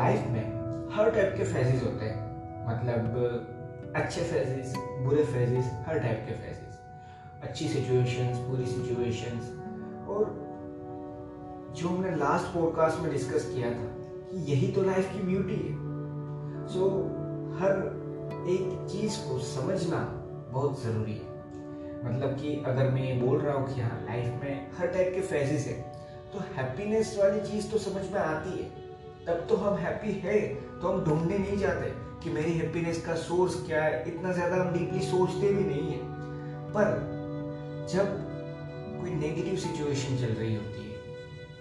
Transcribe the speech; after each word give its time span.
Life 0.00 0.26
में 0.26 0.44
हर 0.92 1.10
type 1.10 1.34
के 1.36 1.44
phases 1.44 1.82
होते 1.82 2.04
हैं। 2.04 2.18
मतलब 2.66 3.92
अच्छे 3.96 4.20
फेजेस 4.20 4.74
बुरे 5.04 5.24
फेजेस 5.24 5.70
हर 5.86 5.98
टाइप 5.98 6.24
के 6.28 6.34
फेजेस 6.34 6.78
अच्छी 7.42 7.68
सिचुएशंस 7.68 8.38
बुरी 8.38 8.66
सिचुएशंस 8.66 9.50
और 10.08 10.38
जो 11.76 11.88
हमने 11.88 12.16
लास्ट 12.16 12.46
पॉडकास्ट 12.54 13.00
में 13.00 13.10
डिस्कस 13.12 13.44
किया 13.54 13.70
था 13.70 13.86
कि 14.30 14.44
यही 14.52 14.72
तो 14.72 14.82
लाइफ 14.82 15.12
की 15.12 15.22
ब्यूटी 15.22 15.54
है। 15.54 15.74
सो 16.68 16.88
so, 16.88 17.60
हर 17.60 17.76
एक 18.48 18.86
चीज़ 18.90 19.18
को 19.20 19.38
समझना 19.38 20.02
बहुत 20.52 20.82
ज़रूरी 20.82 21.12
है। 21.12 21.28
मतलब 22.04 22.36
कि 22.40 22.62
अगर 22.66 22.90
मैं 22.90 23.02
ये 23.02 23.20
बोल 23.20 23.40
रहा 23.40 23.54
हूँ 23.54 23.74
कि 23.74 23.80
हाँ 23.80 24.04
लाइफ 24.04 24.42
में 24.42 24.70
हर 24.78 24.86
टाइप 24.86 25.12
के 25.14 25.20
फेजेस 25.20 25.66
है 25.66 25.80
तो 26.32 26.44
हैप्पीनेस 26.56 27.16
वाली 27.18 27.40
चीज़ 27.40 27.70
तो 27.70 27.78
समझ 27.78 28.10
में 28.12 28.20
आती 28.20 28.58
है। 28.58 28.79
तब 29.30 29.46
तो 29.48 29.56
हम 29.56 29.74
हैप्पी 29.76 30.12
है 30.22 30.38
तो 30.80 30.88
हम 30.88 31.04
ढूँढने 31.04 31.38
नहीं 31.38 31.56
जाते 31.58 31.90
कि 32.22 32.30
मेरी 32.30 32.52
हैप्पीनेस 32.52 33.04
का 33.04 33.14
सोर्स 33.14 33.54
क्या 33.66 33.82
है। 33.84 34.02
इतना 34.08 34.32
ज़्यादा 34.32 34.56
हम 34.56 34.72
डीपली 34.72 35.00
सोचते 35.00 35.52
भी 35.52 35.64
नहीं 35.64 35.92
है। 35.92 35.98
पर 36.74 36.88
जब 37.92 38.06
कोई 39.00 39.10
नेगेटिव 39.10 39.56
सिचुएशन 39.56 40.16
चल 40.16 40.32
रही 40.34 40.54
होती 40.54 40.82
है 40.82 40.88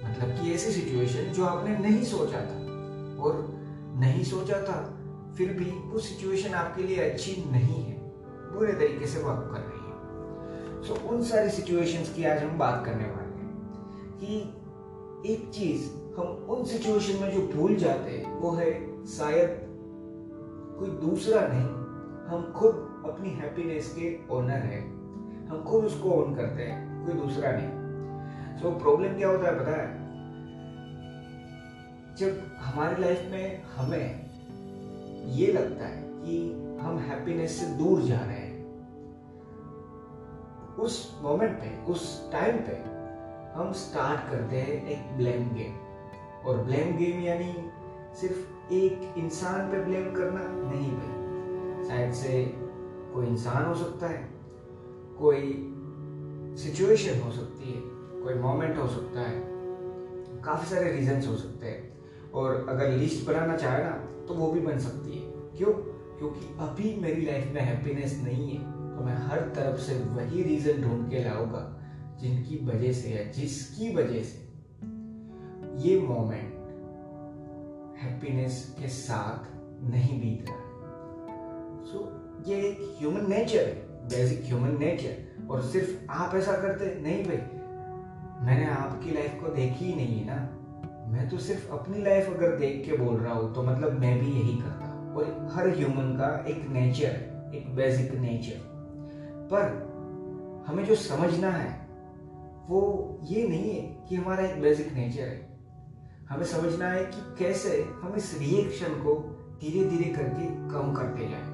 मतलब 0.03 0.35
कि 0.37 0.53
ऐसी 0.53 0.71
सिचुएशन 0.71 1.31
जो 1.33 1.45
आपने 1.45 1.77
नहीं 1.77 2.03
सोचा 2.03 2.41
था 2.41 2.57
और 3.23 3.45
नहीं 3.99 4.23
सोचा 4.23 4.61
था 4.61 4.79
फिर 5.37 5.53
भी 5.53 5.65
वो 5.65 5.99
सिचुएशन 5.99 6.53
आपके 6.53 6.83
लिए 6.83 7.09
अच्छी 7.09 7.43
नहीं 7.51 7.83
है। 7.83 7.97
बुरे 8.53 8.73
तरीके 8.73 9.07
से 9.07 9.19
वो 9.19 9.29
कर 9.29 9.59
रही 9.59 9.79
है। 9.79 10.83
सो 10.83 10.93
so, 10.93 11.01
उन 11.03 11.23
सारी 11.23 11.49
सिचुएशंस 11.49 12.13
की 12.15 12.25
आज 12.25 12.43
हम 12.43 12.57
बात 12.57 12.85
करने 12.85 13.05
वाले 13.05 13.37
हैं 13.37 14.17
कि 14.17 15.33
एक 15.33 15.49
चीज़ 15.53 15.89
हम 16.19 16.25
उन 16.25 16.63
सिचुएशन 16.65 17.23
में 17.23 17.31
जो 17.31 17.53
भूल 17.53 17.75
जाते 17.75 18.11
हैं 18.11 18.39
वो 18.39 18.51
है 18.51 19.05
शायद 19.05 19.61
कोई 20.79 20.89
दूसरा 20.89 21.41
नहीं। 21.47 21.67
हम 22.27 22.53
खुद 22.55 23.03
अपनी 23.09 23.29
हैप्पीनेस 23.29 23.95
के 23.99 24.19
ओनर 24.29 24.51
है। 24.51 24.81
हम 25.47 25.63
खुद 25.67 25.85
उसको 25.85 26.09
ओन 26.09 26.35
करते 26.35 26.63
हैं 26.63 27.05
कोई 27.05 27.15
दूसरा 27.15 27.51
नहीं। 27.51 27.79
सो 28.59 28.69
so, 28.69 28.81
प्रॉब्लम 28.81 29.17
क्या 29.17 29.29
होता 29.29 29.47
है 29.47 29.59
पता 29.59 29.71
है? 29.71 29.99
जब 32.15 32.55
हमारी 32.59 33.01
लाइफ 33.01 33.27
में 33.31 33.63
हमें 33.63 34.29
ये 35.25 35.53
लगता 35.53 35.85
है 35.85 36.03
कि 36.03 36.51
हम 36.81 36.97
हैप्पीनेस 36.97 37.59
से 37.59 37.65
दूर 37.65 38.01
जा 38.01 38.19
रहे 38.19 38.37
हैं 38.37 38.59
उस 40.75 41.19
मोमेंट 41.21 41.57
पे 41.57 41.91
उस 41.91 42.31
टाइम 42.31 42.57
पे 42.57 42.99
हम 43.59 43.71
स्टार्ट 43.71 44.31
करते 44.31 44.55
हैं 44.55 44.87
एक 44.87 45.17
ब्लेम 45.17 45.49
गेम 45.49 45.88
और 46.45 46.57
ब्लेम 46.57 46.95
गेम 46.97 47.19
यानी 47.19 47.53
सिर्फ़ 48.19 48.73
एक 48.73 49.13
इंसान 49.17 49.71
पे 49.71 49.83
ब्लेम 49.85 50.11
करना 50.13 50.41
नहीं 50.71 50.91
भाई। 50.91 51.87
शायद 51.87 52.13
से 52.13 52.43
कोई 53.13 53.27
इंसान 53.27 53.65
हो 53.65 53.75
सकता 53.75 54.07
है, 54.07 54.29
कोई 55.19 55.65
सिचुएशन 56.57 57.21
हो 57.21 57.31
सकती 57.31 57.71
है, 57.71 57.81
कोई 58.23 58.33
मोमेंट 58.33 58.77
हो 58.77 58.87
सकता 58.87 59.21
है, 59.21 59.41
काफ़ी 60.41 60.69
सारे 60.69 60.91
रीजंस 60.91 61.27
हो 61.27 61.35
सकते 61.35 61.67
हैं। 61.67 62.31
और 62.31 62.65
अगर 62.69 62.91
लिस्ट 62.91 63.27
बनाना 63.27 63.55
चाहे 63.57 63.83
ना 63.83 63.91
तो 64.27 64.33
वो 64.33 64.51
भी 64.51 64.59
बन 64.59 64.79
सकती 64.79 65.17
है। 65.17 65.31
क्यों? 65.57 65.71
क्योंकि 66.19 66.45
अभी 66.59 66.95
मेरी 67.01 67.21
लाइफ 67.21 67.51
में 67.53 67.61
हैप्पीनेस 67.61 68.19
नहीं 68.23 68.49
है 68.49 68.63
तो 68.97 69.03
मैं 69.05 69.15
हर 69.17 69.39
तरफ़ 69.55 69.79
से 69.79 69.93
वही 69.95 70.43
रीजन 70.43 70.81
ढूंढ 70.81 71.09
के 71.09 71.23
लाऊँगा, 71.23 71.63
जिनकी 72.21 72.65
वजह 72.65 72.91
से 72.93 73.09
या 73.09 73.23
जिसकी 73.31 73.93
वजह 73.95 74.23
से 74.23 74.48
ये 75.79 75.99
मोमेंट 76.01 76.57
हैप्पीनेस 78.01 78.75
के 78.79 78.87
साथ 78.87 79.45
नहीं 79.91 80.19
बीत 80.21 80.49
रहा 80.49 80.57
है। 80.57 80.63
सो 81.85 81.97
so, 81.97 82.49
ये 82.49 82.55
एक 82.57 82.77
ह्यूमन 82.99 83.29
नेचर 83.29 83.65
है 83.65 84.07
बेसिक 84.09 84.45
ह्यूमन 84.45 84.77
नेचर 84.79 85.47
और 85.49 85.61
सिर्फ़ 85.61 86.11
आप 86.11 86.35
ऐसा 86.35 86.51
करते 86.51 86.93
नहीं 87.01 87.23
भाई 87.23 87.37
मैंने 88.45 88.69
आपकी 88.69 89.11
लाइफ 89.11 89.39
को 89.41 89.49
देखी 89.49 89.85
ही 89.85 89.95
नहीं 89.95 90.19
है 90.19 90.25
ना। 90.25 90.37
मैं 91.11 91.29
तो 91.29 91.37
सिर्फ़ 91.37 91.71
अपनी 91.71 92.01
लाइफ 92.03 92.29
अगर 92.29 92.55
देख 92.57 92.85
के 92.85 92.97
बोल 92.97 93.17
रहा 93.17 93.33
हूँ 93.33 93.53
तो 93.53 93.63
मतलब 93.63 93.99
मैं 93.99 94.19
भी 94.19 94.31
यही 94.31 94.57
करता 94.57 95.13
और 95.15 95.49
हर 95.53 95.69
ह्यूमन 95.69 96.15
का 96.17 96.45
एक 96.47 96.67
नेचर 96.69 97.51
एक 97.55 97.75
बेसिक 97.75 98.13
नेचर 98.19 98.57
पर 99.53 100.65
हमें 100.67 100.85
जो 100.85 100.95
समझना 100.95 101.49
है 101.49 101.87
वो 102.69 102.81
ये 103.23 103.47
नहीं 103.47 103.71
है 103.71 103.81
कि 104.09 104.15
हमारा 104.15 104.43
एक 104.45 104.61
बेसिक 104.61 104.93
नेचर 104.93 105.21
है। 105.21 105.48
हमें 106.29 106.45
समझना 106.45 106.87
है 106.87 107.03
कि 107.05 107.21
कैसे 107.39 107.77
हम 108.01 108.15
इस 108.15 108.33
रिएक्शन 108.39 108.93
को 109.03 109.13
धीरे 109.61 109.83
धीरे 109.89 110.09
करके 110.13 110.45
कम 110.71 110.93
करते 110.93 111.29
जाए। 111.29 111.47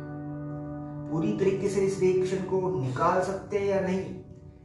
पूरी 1.12 1.32
तरीके 1.38 1.70
से 1.70 1.82
इस 1.82 2.00
रिएक्शन 2.00 2.44
को 2.44 2.60
निकाल 2.82 3.22
सकते 3.22 3.60
हैं 3.60 3.68
या 3.68 3.80
नहीं, 3.82 4.04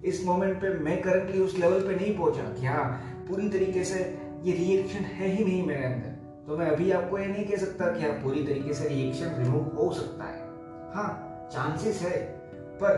इस 0.05 0.25
मोमेंट 0.27 0.57
पे 0.61 0.73
मैं 0.79 1.01
करंटली 1.03 1.41
उस 1.41 1.57
लेवल 1.59 1.81
पे 1.81 1.95
नहीं 1.97 2.17
पहुँचा 2.19 2.43
कि 2.51 2.67
हाँ 2.67 2.85
पूरी 3.29 3.49
तरीके 3.49 3.85
से 3.85 4.01
ये 4.45 4.53
रिएक्शन 4.53 5.05
है 5.15 5.29
ही 5.29 5.45
नहीं 5.45 5.67
मेरे 5.67 5.85
अंदर। 5.85 6.19
तो 6.47 6.57
मैं 6.59 6.67
अभी 6.67 6.91
आपको 6.91 7.19
ये 7.19 7.27
नहीं 7.27 7.45
कह 7.47 7.57
सकता 7.57 7.93
कि 7.93 8.05
हाँ 8.05 8.13
पूरी 8.23 8.45
तरीके 8.45 8.75
से 8.75 8.89
रिएक्शन 8.89 9.35
रिमूव 9.39 9.77
हो 9.77 9.91
सकता 9.93 10.25
है। 10.25 10.41
हाँ 10.95 11.09
चांसेस 11.53 12.03
है, 12.03 12.19
पर 12.83 12.95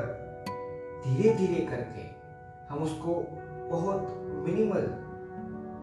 धीरे 1.06 1.34
धीरे 1.34 1.64
करके 1.66 2.10
हम 2.68 2.82
उसको 2.82 3.22
बहुत 3.70 4.44
मिनिमल 4.46 4.90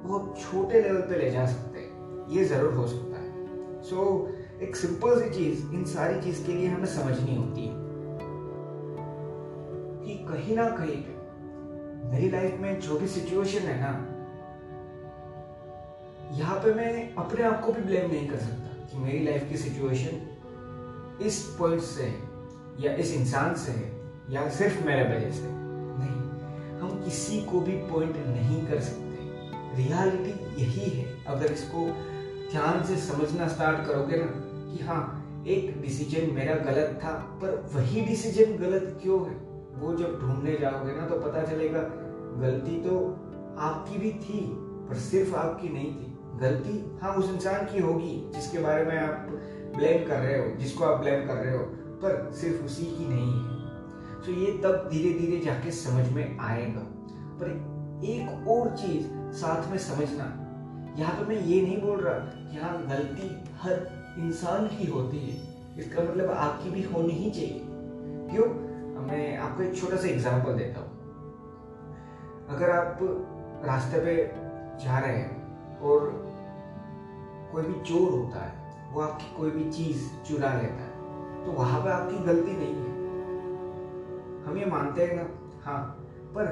बहुत 0.03 0.39
छोटे 0.41 0.81
लेवल 0.81 1.01
पे 1.01 1.17
ले 1.17 1.29
जा 1.31 1.45
सकते 1.45 1.79
हैं। 1.79 2.27
ये 2.29 2.43
ज़रूर 2.45 2.73
हो 2.73 2.87
सकता 2.87 3.17
है। 3.17 3.81
सो 3.83 3.95
so, 3.95 4.61
एक 4.63 4.75
सिंपल 4.75 5.21
सी 5.21 5.29
चीज़ 5.29 5.73
इन 5.73 5.83
सारी 5.85 6.21
चीज़ 6.21 6.45
के 6.45 6.53
लिए 6.53 6.67
हमें 6.67 6.85
समझनी 6.85 7.35
होती 7.35 7.61
है 7.61 7.73
कि 10.03 10.15
कहीं 10.29 10.55
ना 10.55 10.69
कहीं 10.69 10.95
पे 11.03 11.17
मेरी 12.11 12.29
लाइफ 12.29 12.59
में 12.61 12.79
जो 12.79 12.99
भी 12.99 13.07
सिचुएशन 13.07 13.67
है 13.67 13.79
ना 13.81 13.91
यहाँ 16.37 16.57
पे 16.59 16.73
मैं 16.73 17.15
अपने 17.15 17.43
आप 17.43 17.61
को 17.65 17.71
भी 17.71 17.81
ब्लेम 17.81 18.11
नहीं 18.11 18.27
कर 18.27 18.37
सकता 18.37 18.85
कि 18.85 18.97
मेरी 18.97 19.19
लाइफ 19.25 19.49
की 19.49 19.57
सिचुएशन 19.57 21.25
इस 21.25 21.41
पॉइंट 21.59 21.81
से 21.81 22.03
है 22.03 22.29
या 22.79 22.93
इस 22.95 23.13
इंसान 23.13 23.55
से 23.55 23.71
है 23.71 23.91
या 24.29 24.49
सिर्फ़ 24.49 24.85
मेरे 24.85 25.03
वजह 25.03 25.31
से 25.31 25.47
नहीं 25.47 26.79
हम 26.81 27.01
किसी 27.05 27.41
को 27.41 27.61
भी 27.61 27.75
पॉइंट 27.91 28.17
नहीं 28.27 28.65
कर 28.67 28.79
सकते। 28.79 29.08
रियलिटी 29.75 30.63
यही 30.63 30.89
है। 30.89 31.25
अगर 31.27 31.45
इसको 31.45 31.85
ध्यान 32.51 32.83
से 32.83 32.95
समझना 32.95 33.47
स्टार्ट 33.47 33.87
करोगे 33.87 34.17
ना 34.17 34.25
कि 34.73 34.83
हाँ 34.83 35.25
एक 35.47 35.81
डिसीज़न 35.81 36.33
मेरा 36.33 36.55
गलत 36.55 36.99
था, 37.03 37.11
पर 37.11 37.69
वही 37.75 38.01
डिसीज़न 38.01 38.57
गलत 38.57 38.99
क्यों 39.01 39.27
है? 39.27 39.35
वो 39.75 39.95
जब 39.95 40.19
ढूँढने 40.21 40.57
जाओगे 40.57 40.95
ना 40.95 41.07
तो 41.07 41.19
पता 41.19 41.43
चलेगा, 41.43 41.79
गलती 42.41 42.81
तो 42.81 43.19
आपकी 43.57 43.97
भी 43.99 44.11
थी, 44.11 44.39
पर 44.89 44.95
सिर्फ़ 44.95 45.35
आपकी 45.35 45.69
नहीं 45.69 45.93
थी। 45.93 46.17
गलती 46.39 46.99
हाँ 47.01 47.13
उस 47.13 47.29
इंसान 47.29 47.65
की 47.65 47.79
होगी, 47.79 48.31
जिसके 48.35 48.57
बारे 48.57 48.85
में 48.85 48.97
आप 48.97 49.27
ब्लेम 49.77 50.07
कर 50.07 50.19
रहे 50.19 50.39
हो, 50.39 50.55
जिसको 50.55 50.83
आप 50.83 50.99
ब्लेम 50.99 51.27
कर 51.27 51.33
रहे 51.33 51.57
हो, 51.57 51.63
पर 52.03 52.31
सिर्फ़ 52.33 52.63
उसी 52.65 52.85
की 52.85 53.07
नहीं 53.09 53.33
है। 53.33 53.59
तो 54.25 54.31
ये 54.31 54.51
तब 54.57 54.89
धीरे 54.93 55.19
धीरे 55.19 55.45
जाके 55.45 55.71
समझ 55.71 56.11
में 56.11 56.37
आएगा। 56.39 56.81
पर 57.41 57.49
एक 58.05 58.47
और 58.47 58.69
चीज़ 58.69 59.18
साथ 59.33 59.71
में 59.71 59.77
समझना। 59.77 60.25
यहाँ 60.97 61.13
पे 61.15 61.25
मैं 61.25 61.41
ये 61.41 61.61
नहीं 61.61 61.81
बोल 61.81 61.99
रहा 61.99 62.13
कि 62.13 62.57
हाँ 62.57 62.77
गलती 62.87 63.27
हर 63.61 63.73
इंसान 64.17 64.67
की 64.67 64.85
होती 64.85 65.17
है। 65.19 65.77
इसका 65.77 66.01
मतलब 66.03 66.31
आपकी 66.31 66.69
भी 66.69 66.83
होनी 66.83 67.13
ही 67.13 67.31
चाहिए। 67.31 67.61
क्यों? 68.31 68.45
मैं 68.99 69.37
आपको 69.37 69.63
एक 69.63 69.75
छोटा 69.75 69.97
सा 69.97 70.07
एग्जांपल 70.07 70.53
देता 70.53 70.79
हूँ। 70.79 70.97
अगर 72.49 72.69
आप 72.69 72.97
रास्ते 73.65 73.99
पे 73.99 74.15
जा 74.85 74.99
रहे 74.99 75.17
हैं 75.17 75.79
और 75.79 76.09
कोई 77.51 77.63
भी 77.63 77.79
चोर 77.81 78.09
होता 78.11 78.39
है, 78.39 78.91
वो 78.93 79.01
आपकी 79.01 79.35
कोई 79.37 79.51
भी 79.51 79.69
चीज़ 79.71 80.09
चुरा 80.27 80.53
लेता 80.53 80.83
है 80.83 81.45
तो 81.45 81.51
वहाँ 81.51 81.81
पर 81.83 81.91
आपकी 81.91 82.23
गलती 82.25 82.51
नहीं 82.51 82.73
है। 82.73 82.97
हम 84.45 84.57
ये 84.57 84.65
मानते 84.65 85.05
हैं 85.05 85.15
ना 85.15 85.25
हाँ 85.63 85.79
पर 86.35 86.45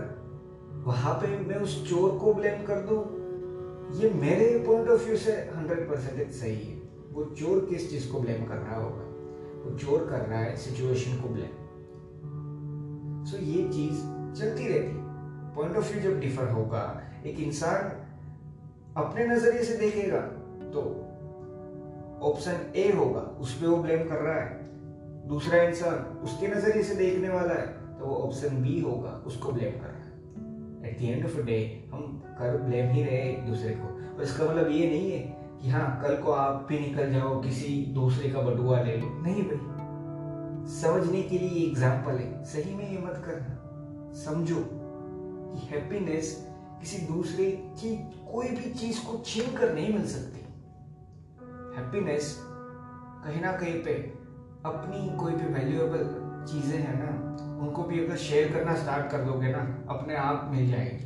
वहाँ 0.86 1.14
पे 1.14 1.28
मैं 1.40 1.56
उस 1.56 1.74
चोर 1.90 2.18
को 2.20 2.34
ब्लेम 2.34 2.64
कर 2.64 2.82
दू? 2.82 2.96
ये 3.98 4.10
मेरे 4.16 4.48
पॉइंट 4.68 4.90
ऑफ़ 4.90 5.06
व्यू 5.06 5.18
से 5.18 5.32
हंड्रेड 5.56 5.88
परसेंट 5.90 6.32
सही 6.32 6.56
है। 6.56 6.76
वो 7.12 7.24
चोर 7.36 7.66
किस 7.70 7.90
चीज़ 7.90 8.12
को 8.12 8.20
ब्लेम 8.20 8.46
कर 8.46 8.56
रहा 8.56 8.76
होगा? 8.76 9.04
वो 9.64 9.78
चोर 9.78 10.08
कर 10.10 10.20
रहा 10.20 10.40
है 10.40 10.56
सिचुएशन 10.58 11.22
को 11.22 11.30
ब्लेम 11.30 11.66
सो 13.26 13.38
ये 13.38 13.64
चीज़ 13.70 14.02
चलती 14.40 14.68
रहती 14.68 14.96
पॉइंट 15.56 15.78
ऑफ़ 15.78 15.92
व्यू 15.92 16.02
जब 16.02 16.20
डिफर 16.20 16.52
होगा, 16.52 16.82
एक 17.26 17.40
इंसान 17.40 17.82
अपने 18.98 19.26
नज़रिए 19.28 19.64
से 19.64 19.76
देखेगा 19.78 20.20
तो 20.74 20.82
ऑप्शन 22.22 22.56
ए 22.76 22.92
होगा, 22.92 23.20
उस 23.42 23.54
पर 23.54 23.68
वो 23.68 23.78
ब्लेम 23.78 24.08
कर 24.10 24.16
रहा 24.18 24.36
है। 24.36 25.28
दूसरा 25.28 25.62
इंसान 25.64 26.18
उसके 26.24 26.48
नज़रिए 26.48 26.84
से 26.84 26.96
देखने 26.96 27.30
वाला 27.30 27.54
है 27.54 27.68
तो 28.00 28.06
वो 28.06 28.16
ऑप्शन 28.18 28.62
बी 28.64 28.80
होगा, 28.82 29.12
उसको 29.28 29.52
ब्लेम 29.52 29.72
कर 29.72 29.78
रहा 29.78 29.90
है। 29.90 29.97
At 30.88 31.00
the 31.00 31.04
end 31.04 31.26
of 31.26 31.42
day 31.42 31.60
हम 31.94 32.22
कर 32.40 32.58
ब्लेम 32.58 32.90
ही 32.92 33.04
रहे 33.04 33.22
एक 33.30 33.46
दूसरे 33.46 33.76
को। 33.76 34.16
और 34.16 34.24
इसका 34.24 34.46
मतलब 34.46 34.72
ये 34.72 34.88
नहीं 34.90 35.12
है 35.12 35.20
कि 35.62 35.70
हाँ 35.70 36.00
कल 36.04 36.16
को 36.16 36.32
आप 36.32 36.66
भी 36.70 36.80
निकल 36.80 37.12
जाओ, 37.12 37.42
किसी 37.42 37.86
दूसरे 37.94 38.30
का 38.30 38.42
बटुआ 38.42 38.82
ले 38.82 38.98
लो। 38.98 39.10
नहीं 39.24 39.44
भाई। 39.44 39.76
समझने 40.72 41.22
के 41.22 41.38
लिए 41.38 41.66
एग्ज़ाम्पल 41.68 42.12
है। 42.12 42.44
सही 42.46 42.74
में 42.76 42.92
ये 42.92 42.98
मत 42.98 43.22
करना। 43.26 44.14
समझो 44.16 44.64
कि 44.64 45.68
हैप्पीनेस 45.68 46.36
किसी 46.80 46.98
दूसरे 47.08 47.52
की 47.80 47.96
कोई 48.32 48.50
भी 48.50 48.72
चीज़ 48.74 49.06
को 49.06 49.18
छीन 49.26 49.56
कर 49.58 49.74
नहीं 49.74 49.94
मिल 49.94 50.06
सकती। 50.08 50.40
हैप्पीनेस 51.78 52.36
कहीं 53.26 53.42
ना 53.42 53.52
कहीं 53.52 53.84
पे 53.84 53.94
अपनी 54.66 55.18
कोई 55.18 55.34
भी 55.34 55.54
वैल्यूएबल 55.54 56.04
चीज़ें 56.46 56.78
हैं 56.80 56.96
ना 57.00 57.12
उनको 57.58 57.84
भी 57.84 58.06
अगर 58.06 58.16
शेयर 58.16 58.52
करना 58.54 58.76
स्टार्ट 58.76 59.12
कर 59.12 59.18
दोगे 59.18 59.48
ना, 59.48 59.60
अपने 59.90 60.16
आप 60.16 60.50
मिल 60.52 60.72
जाएगी। 60.72 61.06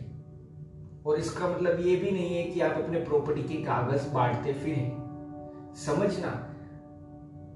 और 1.06 1.18
इसका 1.18 1.48
मतलब 1.48 1.80
ये 1.80 1.96
भी 1.96 2.12
नहीं 2.12 2.38
है 2.38 2.44
कि 2.44 2.62
आप 2.62 2.78
अपने 2.84 3.00
प्रॉपर्टी 3.00 3.44
के 3.44 3.56
कागज़ 3.56 4.10
बांटते 4.10 4.54
फिर 4.54 4.76
समझना, 5.76 6.30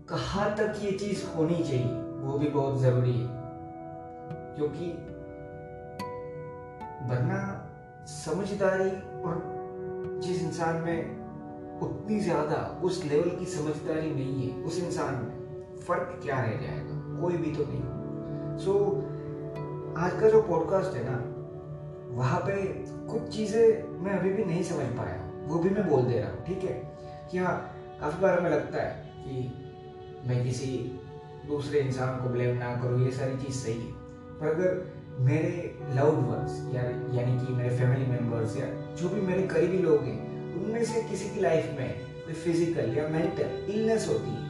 कहा 0.09 0.49
तक 0.49 0.79
ये 0.83 0.91
चीज़ 0.91 1.25
होनी 1.35 1.63
चाहिए, 1.63 2.01
वो 2.21 2.37
भी 2.39 2.49
बहुत 2.49 2.79
ज़रूरी 2.81 3.13
है। 3.13 3.27
क्योंकि 4.55 4.85
वरना 7.09 7.39
समझदारी 8.05 8.89
और 9.21 9.41
जिस 10.23 10.41
इंसान 10.43 10.75
में 10.75 11.25
उतनी 11.81 12.19
ज़्यादा 12.19 12.81
उस 12.83 13.05
लेवल 13.05 13.29
की 13.29 13.45
समझदारी 13.45 14.11
नहीं 14.11 14.49
है, 14.49 14.63
उस 14.63 14.83
इंसान 14.83 15.15
में 15.15 15.75
फ़र्क 15.87 16.19
क्या 16.23 16.41
रह 16.41 16.51
जाएगा? 16.51 17.21
कोई 17.21 17.37
भी 17.37 17.51
तो 17.51 17.63
नहीं। 17.67 17.94
सो 18.55 18.73
so, 18.73 19.97
आज 19.97 20.21
का 20.21 20.29
जो 20.29 20.41
पॉडकास्ट 20.41 20.95
है 20.97 21.03
ना 21.05 21.15
वहाँ 22.15 22.39
पे 22.39 22.61
कुछ 23.07 23.35
चीज़ें 23.35 23.87
मैं 24.03 24.11
अभी 24.11 24.29
भी 24.33 24.45
नहीं 24.45 24.63
समझ 24.63 24.85
पाया 24.85 25.31
वो 25.47 25.59
भी 25.59 25.69
मैं 25.69 25.87
बोल 25.89 26.03
दे 26.03 26.19
रहा 26.19 26.31
हूँ 26.31 26.45
ठीक 26.45 26.63
है? 26.63 26.97
कि 27.31 27.37
हाँ 27.37 27.77
काफ़ी 28.01 28.21
बार 28.21 28.39
हमें 28.39 28.49
लगता 28.49 28.81
है 28.81 29.11
कि 29.17 29.41
मैं 30.27 30.43
किसी 30.43 30.67
दूसरे 31.47 31.79
इंसान 31.79 32.23
को 32.23 32.29
ब्लेम 32.29 32.57
ना 32.57 32.75
करूँ 32.75 33.05
ये 33.05 33.11
सारी 33.11 33.37
चीज़ 33.37 33.55
सही 33.55 33.73
है। 33.73 33.91
पर 34.39 34.47
अगर 34.47 34.93
मेरे 35.19 35.79
लव्ड 35.93 36.25
वंस 36.27 36.71
या 36.75 36.81
यानी 37.21 37.45
कि 37.45 37.53
मेरे 37.53 37.77
फैमिली 37.77 38.05
मेंबर्स 38.05 38.57
या 38.57 38.95
जो 38.95 39.09
भी 39.09 39.21
मेरे 39.21 39.43
करीबी 39.47 39.77
लोग 39.77 40.03
हैं 40.03 40.19
उनमें 40.55 40.83
से 40.85 41.03
किसी 41.03 41.29
की 41.29 41.41
लाइफ 41.41 41.65
में 41.79 41.99
कोई 42.25 42.33
फ़िज़िकल 42.33 42.97
या 42.97 43.07
मेंटल 43.07 43.73
इलनेस 43.73 44.07
होती 44.09 44.29
है 44.29 44.44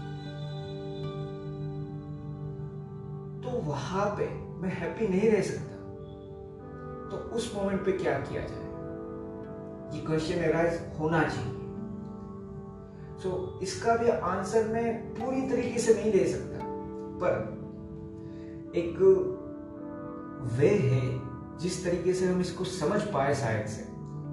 तो 3.56 3.62
वहाँ 3.62 4.06
पे 4.06 4.26
मैं 4.62 4.70
हैप्पी 4.70 5.08
नहीं 5.08 5.30
रह 5.32 5.42
सकता। 5.42 5.76
तो 7.12 7.18
उस 7.36 7.56
मोमेंट 7.56 7.86
पे 7.86 7.92
क्या 7.92 8.14
किया 8.14 8.42
जाए? 8.42 8.66
ये 9.96 10.06
क्वेश्चन 10.06 10.34
एराइज 10.34 11.00
होना 11.00 11.24
चाहिए। 11.24 11.54
सो 13.24 13.30
so, 13.30 13.64
इसका 13.64 13.96
भी 13.96 14.10
आंसर 14.10 14.68
मैं 14.68 15.14
पूरी 15.14 15.42
तरीके 15.42 15.80
से 15.80 15.94
नहीं 15.94 16.12
दे 16.12 16.26
सकता। 16.26 16.58
पर 17.24 17.54
एक 18.76 18.98
वे 20.58 20.70
है 20.70 21.22
जिस 21.58 21.86
तरीके 21.86 22.14
से 22.14 22.26
हम 22.26 22.42
इसको 22.42 22.64
समझ 22.64 23.02
पाए 23.02 23.36
शायद 23.36 23.68
से। 23.68 23.84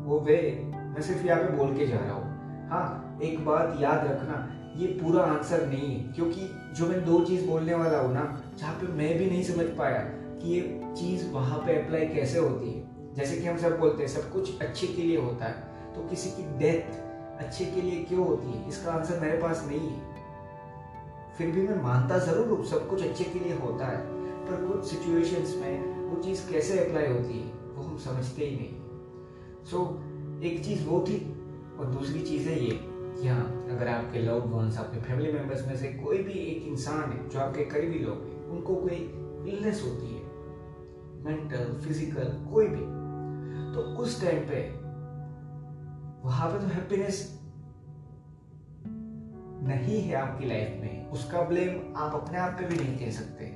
वो 0.04 0.20
वे 0.20 0.70
मैं 0.74 1.02
सिर्फ़ 1.02 1.26
यहाँ 1.26 1.42
पे 1.42 1.56
बोल 1.56 1.76
के 1.76 1.86
जा 1.86 1.98
रहा 1.98 2.12
हूँ। 2.12 2.68
हाँ 2.70 3.18
एक 3.22 3.44
बात 3.44 3.76
याद 3.80 4.06
रखना 4.06 4.48
ये 4.76 4.86
पूरा 4.86 5.24
आंसर 5.24 5.66
नहीं 5.66 5.96
है। 5.96 6.12
क्योंकि 6.12 6.50
जो 6.72 6.86
मैं 6.86 7.04
दो 7.04 7.24
चीज़ 7.24 7.48
बोलने 7.48 7.74
वाला 7.74 7.98
हूँ 7.98 8.14
ना 8.14 8.41
जहाँ 8.58 8.74
पे 8.74 8.86
मैं 8.92 9.16
भी 9.18 9.26
नहीं 9.26 9.42
समझ 9.44 9.66
पाया 9.78 9.98
कि 10.38 10.54
ये 10.54 10.80
चीज़ 10.96 11.28
वहाँ 11.30 11.58
पे 11.58 11.76
अप्लाई 11.82 12.06
कैसे 12.06 12.38
होती 12.38 12.70
है। 12.70 13.14
जैसे 13.14 13.36
कि 13.36 13.46
हम 13.46 13.56
सब 13.58 13.78
बोलते 13.78 14.02
हैं 14.02 14.10
सब 14.10 14.32
कुछ 14.32 14.60
अच्छे 14.62 14.86
के 14.86 15.02
लिए 15.02 15.20
होता 15.20 15.44
है 15.44 15.94
तो 15.94 16.08
किसी 16.08 16.30
की 16.30 16.42
डेथ 16.58 17.00
अच्छे 17.40 17.64
के 17.64 17.82
लिए 17.82 18.02
क्यों 18.04 18.26
होती 18.26 18.52
है? 18.52 18.68
इसका 18.68 18.92
आंसर 18.92 19.20
मेरे 19.20 19.38
पास 19.38 19.64
नहीं 19.68 19.88
है। 19.88 20.10
फिर 21.38 21.50
भी 21.50 21.66
मैं 21.68 21.82
मानता 21.82 22.18
ज़रूर 22.18 22.48
हूँ 22.48 22.64
सब 22.66 22.88
कुछ 22.88 23.02
अच्छे 23.02 23.24
के 23.24 23.38
लिए 23.38 23.56
होता 23.58 23.86
है 23.86 23.98
पर 24.46 24.64
कुछ 24.66 24.84
सिचुएशंस 24.84 25.54
में 25.60 26.08
वो 26.08 26.22
चीज़ 26.22 26.50
कैसे 26.50 26.78
अप्लाई 26.78 27.06
होती 27.06 27.38
है 27.38 27.52
वो 27.74 27.82
हम 27.82 27.98
समझते 27.98 28.44
ही 28.44 28.56
नहीं। 28.56 29.64
सो 29.70 29.78
so, 29.78 30.44
एक 30.44 30.64
चीज़ 30.64 30.84
वो 30.86 31.00
थी 31.08 31.18
और 31.78 31.86
दूसरी 31.86 32.20
चीज़ 32.20 32.48
है 32.48 32.58
ये 32.64 32.78
कि 33.20 33.28
हाँ 33.28 33.44
अगर 33.70 33.88
आपके 33.88 34.18
लव 34.18 34.48
वंस 34.48 34.78
आपके 34.78 35.00
फैमिली 35.00 35.32
मेंबर्स 35.32 35.66
में 35.66 35.76
से 35.76 35.88
कोई 35.94 36.18
भी 36.18 36.32
एक 36.32 36.66
इंसान 36.68 37.12
है 37.12 37.28
जो 37.28 37.38
आपके 37.40 37.64
करीबी 37.64 37.98
लोग 37.98 38.22
हैं 38.24 38.40
उनको 38.52 38.74
कोई 38.76 38.96
इलनेस 39.52 39.82
होती 39.84 40.14
है 40.14 40.20
मेंटल 41.24 41.72
फ़िज़िकल 41.84 42.32
कोई 42.52 42.66
भी 42.68 42.84
तो 43.74 43.80
उस 44.02 44.20
टाइम 44.22 44.48
पे 44.48 44.60
वहाँ 46.24 46.50
पे 46.50 46.58
तो 46.58 46.66
हैप्पीनेस 46.66 47.20
नहीं 49.64 50.00
है 50.00 50.14
आपकी 50.16 50.46
लाइफ 50.46 50.80
में। 50.80 51.10
उसका 51.10 51.42
ब्लेम 51.42 51.96
आप 51.96 52.14
अपने 52.14 52.38
आप 52.38 52.52
पे 52.58 52.66
भी 52.66 52.76
नहीं 52.76 52.98
कह 52.98 53.10
सकते, 53.10 53.46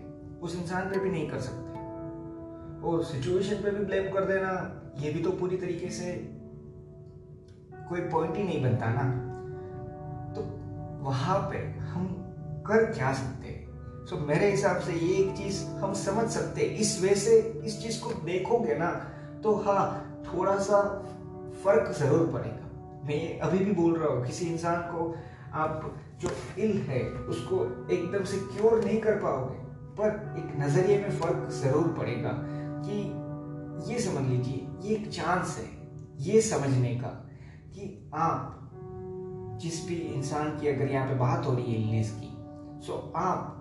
उस 0.41 0.55
इंसान 0.57 0.91
पे 0.91 0.99
भी 1.01 1.11
नहीं 1.11 1.29
कर 1.31 1.41
सकते। 1.41 1.85
और 2.87 3.03
सिचुएशन 3.05 3.63
पे 3.63 3.71
भी 3.71 3.85
ब्लेम 3.85 4.13
कर 4.13 4.25
देना, 4.25 4.51
ये 4.99 5.13
भी 5.13 5.23
तो 5.23 5.31
पूरी 5.31 5.57
तरीके 5.57 5.89
से 5.91 6.13
कोई 7.89 8.01
पॉइंट 8.11 8.37
ही 8.37 8.45
नहीं 8.45 8.63
बनता 8.63 8.93
ना। 8.93 9.05
तो 10.35 10.43
वहाँ 11.05 11.39
पे 11.51 11.59
हम 11.87 12.07
कर 12.67 12.93
क्या 12.93 13.13
सकते 13.13 13.49
हैं? 13.49 13.66
सो 14.07 14.17
so, 14.17 14.23
मेरे 14.23 14.51
हिसाब 14.51 14.81
से 14.81 14.93
ये 14.93 15.15
एक 15.15 15.37
चीज़ 15.37 15.65
हम 15.79 15.93
समझ 15.95 16.27
सकते 16.31 16.61
हैं। 16.61 16.77
इस 16.79 17.01
वे 17.03 17.15
से 17.15 17.39
इस 17.67 17.81
चीज़ 17.83 18.01
को 18.03 18.11
देखोगे 18.25 18.75
ना 18.79 18.91
तो 19.43 19.55
हाँ 19.57 19.85
थोड़ा 20.27 20.57
सा 20.59 20.83
फ़र्क 21.65 21.91
ज़रूर 21.99 22.27
पड़ेगा। 22.33 23.07
मैं 23.09 23.39
अभी 23.39 23.59
भी 23.59 23.73
बोल 23.73 23.97
रहा 23.97 24.09
हूँ 24.09 24.25
किसी 24.27 24.47
इंसान 24.47 24.81
को 24.93 25.15
आप 25.55 25.91
जो 26.21 26.29
इल 26.59 26.77
है 26.83 27.03
उसको 27.29 27.63
एकदम 27.95 28.25
से 28.25 28.39
क्योर 28.53 28.85
नहीं 28.85 29.01
कर 29.01 29.19
पाओगे 29.21 29.65
पर 29.99 30.39
एक 30.39 30.53
नज़रिए 30.61 30.99
में 30.99 31.19
फ़र्क 31.19 31.49
ज़रूर 31.53 31.89
पड़ेगा 31.99 32.33
कि 32.87 33.01
ये 33.93 33.99
समझ 34.01 34.25
लीजिए 34.29 34.67
ये 34.83 34.95
एक 34.97 35.09
चांस 35.11 35.57
है 35.59 35.69
ये 36.27 36.41
समझने 36.43 36.95
का 36.97 37.09
कि 37.75 38.11
आप 38.15 39.59
जिस 39.63 39.87
भी 39.89 39.95
इंसान 40.15 40.59
की 40.59 40.69
अगर 40.69 40.93
यहाँ 40.93 41.09
पे 41.09 41.15
बात 41.19 41.47
हो 41.47 41.55
रही 41.55 41.75
है 41.75 41.83
इलनेस 41.83 42.11
की 42.21 42.33
सो 42.87 43.13
आप 43.17 43.53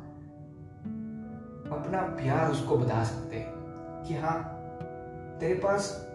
अपना 1.72 2.02
प्यार 2.02 2.52
उसको 2.52 2.78
बता 2.78 3.04
सकते 3.04 3.36
हैं 3.36 3.54
कि 4.08 4.16
हाँ 4.16 4.52
तेरे 5.40 5.56
पास 5.56 6.08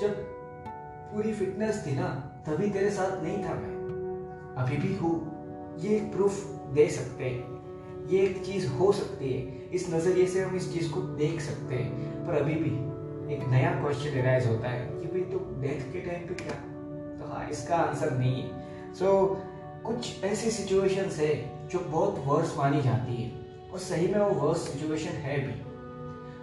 जब 0.00 0.10
पूरी 1.12 1.34
फिटनेस 1.34 1.84
थी 1.86 1.96
ना 1.96 2.08
तभी 2.46 2.70
तेरे 2.70 2.90
साथ 2.90 3.22
नहीं 3.22 3.44
था 3.44 3.54
मैं। 3.54 3.80
अभी 4.56 4.76
भी 4.76 4.96
हूँ। 4.96 5.30
ये 5.78 5.96
एक 5.96 6.12
प्रूफ 6.12 6.46
दे 6.46 6.90
सकते 6.90 7.24
हैं। 7.24 7.60
ये 8.06 8.20
एक 8.20 8.46
चीज़ 8.46 8.68
हो 8.68 8.92
सकती 8.92 9.32
है। 9.32 9.40
इस 9.68 9.94
नज़रिए 9.94 10.26
से 10.26 10.42
हम 10.42 10.56
इस 10.56 10.72
चीज़ 10.74 10.92
को 10.92 11.00
देख 11.00 11.40
सकते 11.40 11.74
हैं। 11.74 12.26
पर 12.26 12.34
अभी 12.34 12.54
भी 12.54 12.90
एक 13.34 13.48
नया 13.48 13.70
क्वेश्चन 13.70 14.18
एराइज 14.18 14.46
होता 14.46 14.68
है 14.68 14.86
कि 14.86 15.06
भाई 15.06 15.20
तो 15.20 15.60
डेथ 15.60 15.92
के 15.92 16.00
टाइम 16.00 16.26
पे 16.28 16.34
क्या? 16.34 16.54
तो 17.18 17.32
हाँ 17.32 17.48
इसका 17.48 17.76
आंसर 17.76 18.10
नहीं 18.10 18.42
है। 18.42 18.64
सो 18.94 19.28
so, 19.28 19.36
कुछ 19.84 20.24
ऐसी 20.24 20.50
सिचुएशंस 20.50 21.18
है 21.18 21.68
जो 21.68 21.78
बहुत 21.78 22.22
वर्स 22.26 22.58
मानी 22.58 22.82
जाती 22.82 23.22
है। 23.22 23.39
और 23.72 23.78
सही 23.78 24.06
में 24.06 24.20
वो 24.20 24.30
वर्स 24.40 24.68
सिचुएशन 24.68 25.10
है 25.10 25.38
भी। 25.46 25.52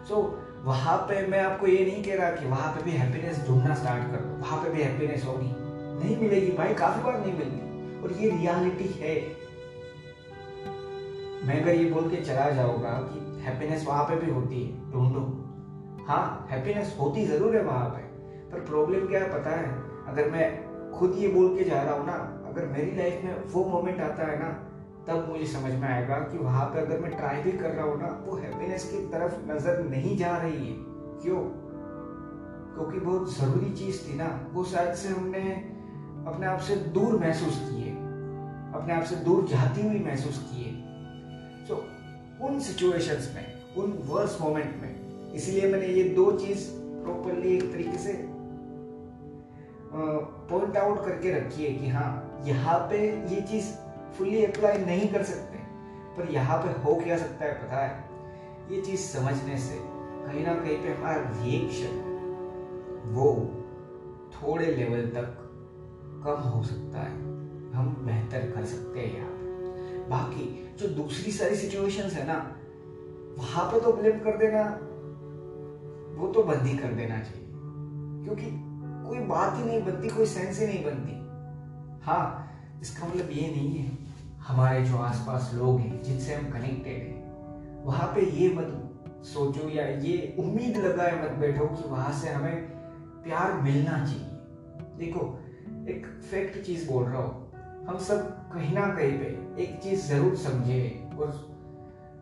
सो 0.07 0.15
so, 0.15 0.65
वहाँ 0.65 0.97
पे 0.97 1.25
मैं 1.27 1.39
आपको 1.39 1.67
ये 1.67 1.85
नहीं 1.85 2.03
कह 2.03 2.15
रहा 2.15 2.29
कि 2.29 2.45
वहाँ 2.45 2.71
पे 2.73 2.83
भी 2.83 2.91
हैप्पीनेस 2.91 3.47
ढूंढना 3.47 3.75
स्टार्ट 3.75 4.11
कर 4.11 4.17
दो। 4.17 4.37
वहाँ 4.41 4.63
पे 4.63 4.69
भी 4.69 4.81
हैप्पीनेस 4.81 5.25
होगी। 5.25 5.51
नहीं 5.99 6.17
मिलेगी 6.17 6.51
भाई 6.51 6.73
काफ़ी 6.73 7.03
बार 7.03 7.19
नहीं 7.19 7.33
मिलती 7.33 8.01
और 8.01 8.11
ये 8.11 8.29
रियलिटी 8.29 8.87
है। 8.99 9.15
मैं 11.47 11.61
अगर 11.61 11.75
ये 11.75 11.89
बोल 11.91 12.09
के 12.09 12.21
चला 12.23 12.49
जाऊँगा 12.49 12.89
कि 12.89 13.41
हैप्पीनेस 13.41 13.85
वहाँ 13.87 14.03
पे 14.03 14.15
भी 14.15 14.31
होती 14.31 14.63
है 14.63 14.91
ढूंढो। 14.91 15.21
हाँ 16.07 16.47
हैप्पीनेस 16.51 16.95
होती 16.99 17.25
ज़रूर 17.25 17.55
है 17.55 17.63
वहाँ 17.63 17.89
पे। 17.89 18.01
पर 18.51 18.59
प्रॉब्लम 18.59 19.07
क्या 19.07 19.19
है 19.19 19.31
पता 19.33 19.49
है? 19.49 19.67
अगर 20.07 20.29
मैं 20.31 20.45
खुद 20.91 21.15
ये 21.17 21.27
बोल 21.27 21.57
के 21.57 21.63
जा 21.63 21.81
रहा 21.81 21.93
हूँ 21.93 22.05
ना 22.05 22.13
अगर 22.49 22.65
मेरी 22.65 22.95
लाइफ 22.97 23.23
में 23.23 23.43
वो 23.45 23.65
मोमेंट 23.65 24.01
आता 24.01 24.31
है 24.31 24.39
ना 24.39 24.49
तब 25.07 25.27
मुझे 25.29 25.45
समझ 25.45 25.71
में 25.73 25.87
आएगा 25.87 26.15
कि 26.21 26.37
वहाँ 26.37 26.65
पर 26.65 26.79
अगर 26.79 26.99
मैं 26.99 27.11
ट्राई 27.11 27.41
भी 27.43 27.51
कर 27.51 27.69
रहा 27.69 27.85
हूँ 27.85 27.99
ना 28.01 28.07
वो 28.25 28.37
हैप्पीनेस 28.37 28.89
की 28.91 28.97
तरफ़ 29.07 29.35
नज़र 29.51 29.83
नहीं 29.83 30.17
जा 30.17 30.35
रही 30.37 30.67
है। 30.67 30.73
क्यों? 31.21 31.41
क्योंकि 32.73 32.99
बहुत 32.99 33.33
ज़रूरी 33.35 33.73
चीज़ 33.73 34.01
थी 34.07 34.15
ना 34.17 34.27
वो 34.53 34.63
शायद 34.63 34.93
से 34.95 35.09
हमने 35.09 35.43
अपने 36.27 36.45
आप 36.45 36.59
से 36.59 36.75
दूर 36.97 37.19
महसूस 37.19 37.59
किए। 37.59 37.91
अपने 38.73 38.93
आप 38.93 39.03
से 39.03 39.15
दूर 39.25 39.47
जाती 39.47 39.87
हुई 39.87 39.99
महसूस 39.99 40.37
किए। 40.49 40.73
सो 41.67 41.73
so, 41.73 42.47
उन 42.47 42.59
सिचुएशंस 42.59 43.31
में 43.35 43.45
उन 43.77 43.97
वर्स 44.07 44.37
मोमेंट 44.41 44.75
में 44.81 45.33
इसलिए 45.33 45.71
मैंने 45.71 45.87
ये 45.87 46.03
दो 46.15 46.31
चीज़ 46.37 46.69
प्रॉपरली 47.03 47.55
एक 47.55 47.71
तरीके 47.71 47.97
से 47.97 48.13
पॉइंट 50.49 50.77
आउट 50.77 51.05
करके 51.05 51.31
रखी 51.31 51.65
है 51.65 51.73
कि 51.73 51.89
हाँ 51.89 52.09
यहाँ 52.45 52.77
पे 52.89 52.97
ये 53.35 53.41
चीज़ 53.41 53.73
फुल्ली 54.13 54.43
अप्लाई 54.45 54.77
नहीं 54.77 55.07
कर 55.09 55.23
सकते, 55.23 55.57
पर 56.17 56.31
यहाँ 56.31 56.57
पे 56.57 56.69
हो 56.81 56.95
क्या 56.95 57.17
सकता 57.17 57.45
है 57.45 57.53
पता 57.53 57.77
है? 57.77 58.05
ये 58.71 58.81
चीज़ 58.81 59.01
समझने 59.01 59.57
से 59.57 59.75
कहीं 59.77 60.45
ना 60.45 60.53
कहीं 60.55 60.77
पे 60.77 60.93
हमारा 60.93 61.17
रिएक्शन 61.35 62.05
वो 63.13 63.27
थोड़े 64.33 64.65
लेवल 64.65 65.05
तक 65.11 65.37
कम 66.25 66.49
हो 66.49 66.63
सकता 66.63 66.99
है। 66.99 67.11
हम 67.73 67.95
बेहतर 68.05 68.51
कर 68.51 68.65
सकते 68.65 68.99
हैं 68.99 69.15
यहाँ 69.15 69.35
बाकी 70.09 70.45
जो 70.79 70.87
दूसरी 70.95 71.31
सारी 71.31 71.55
सिचुएशंस 71.55 72.13
है 72.13 72.25
ना, 72.27 72.35
वहाँ 73.37 73.65
पे 73.71 73.79
तो 73.79 73.91
ब्लेम 73.93 74.19
कर 74.19 74.37
देना, 74.37 74.63
वो 76.17 76.27
तो 76.27 76.43
बंद 76.43 76.61
ही 76.61 76.77
कर 76.77 76.93
देना 76.93 77.19
चाहिए। 77.19 77.45
क्योंकि 78.23 78.51
कोई 79.07 79.19
बात 79.27 79.57
ही 79.57 79.63
नहीं 79.63 79.81
बनती, 79.83 80.09
कोई 80.09 80.25
सेंस 80.25 80.59
ही 80.59 80.67
नहीं 80.67 80.83
बनती। 80.85 81.15
हाँ 82.05 82.23
इसका 82.81 83.07
मतलब 83.07 83.29
ये 83.31 83.47
नहीं 83.47 83.77
है, 83.77 83.97
हमारे 84.47 84.83
जो 84.85 84.97
आसपास 84.97 85.51
लोग 85.55 85.79
हैं, 85.79 86.01
जिनसे 86.03 86.35
हम 86.35 86.51
कनेक्टेड 86.51 87.01
हैं, 87.03 87.83
वहाँ 87.85 88.07
पे 88.15 88.25
ये 88.31 88.49
मत 88.53 89.23
सोचो 89.25 89.69
या 89.69 89.87
ये 89.87 90.35
उम्मीद 90.39 90.77
लगाए 90.77 91.21
मत 91.23 91.37
बैठो 91.39 91.65
कि 91.67 91.89
वहाँ 91.89 92.11
से 92.13 92.29
हमें 92.29 92.67
प्यार 93.23 93.53
मिलना 93.61 94.05
चाहिए। 94.05 94.95
देखो, 94.97 95.21
एक 95.89 96.05
फैक्ट 96.31 96.65
चीज़ 96.65 96.87
बोल 96.91 97.03
रहा 97.03 97.21
हूँ, 97.21 97.85
हम 97.87 97.97
सब 97.97 98.29
कहीं 98.53 98.73
ना 98.73 98.87
कहीं 98.95 99.17
पे 99.19 99.63
एक 99.63 99.79
चीज़ 99.83 100.07
ज़रूर 100.07 100.35
समझे 100.35 101.09
और 101.19 101.31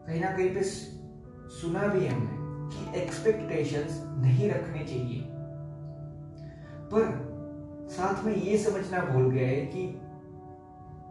कहीं 0.07 0.19
ना 0.21 0.31
कहीं 0.31 0.49
पे 0.55 0.63
सुना 0.63 1.87
भी 1.87 2.07
हमने 2.07 2.43
कि 2.71 2.99
एक्सपेक्टेशंस 3.01 4.01
नहीं 4.17 4.49
रखने 4.49 4.85
चाहिए। 4.85 5.21
पर 6.93 7.23
साथ 7.91 8.23
में 8.25 8.35
ये 8.35 8.57
समझना 8.57 9.01
भूल 9.05 9.29
गए 9.31 9.55
कि 9.65 9.87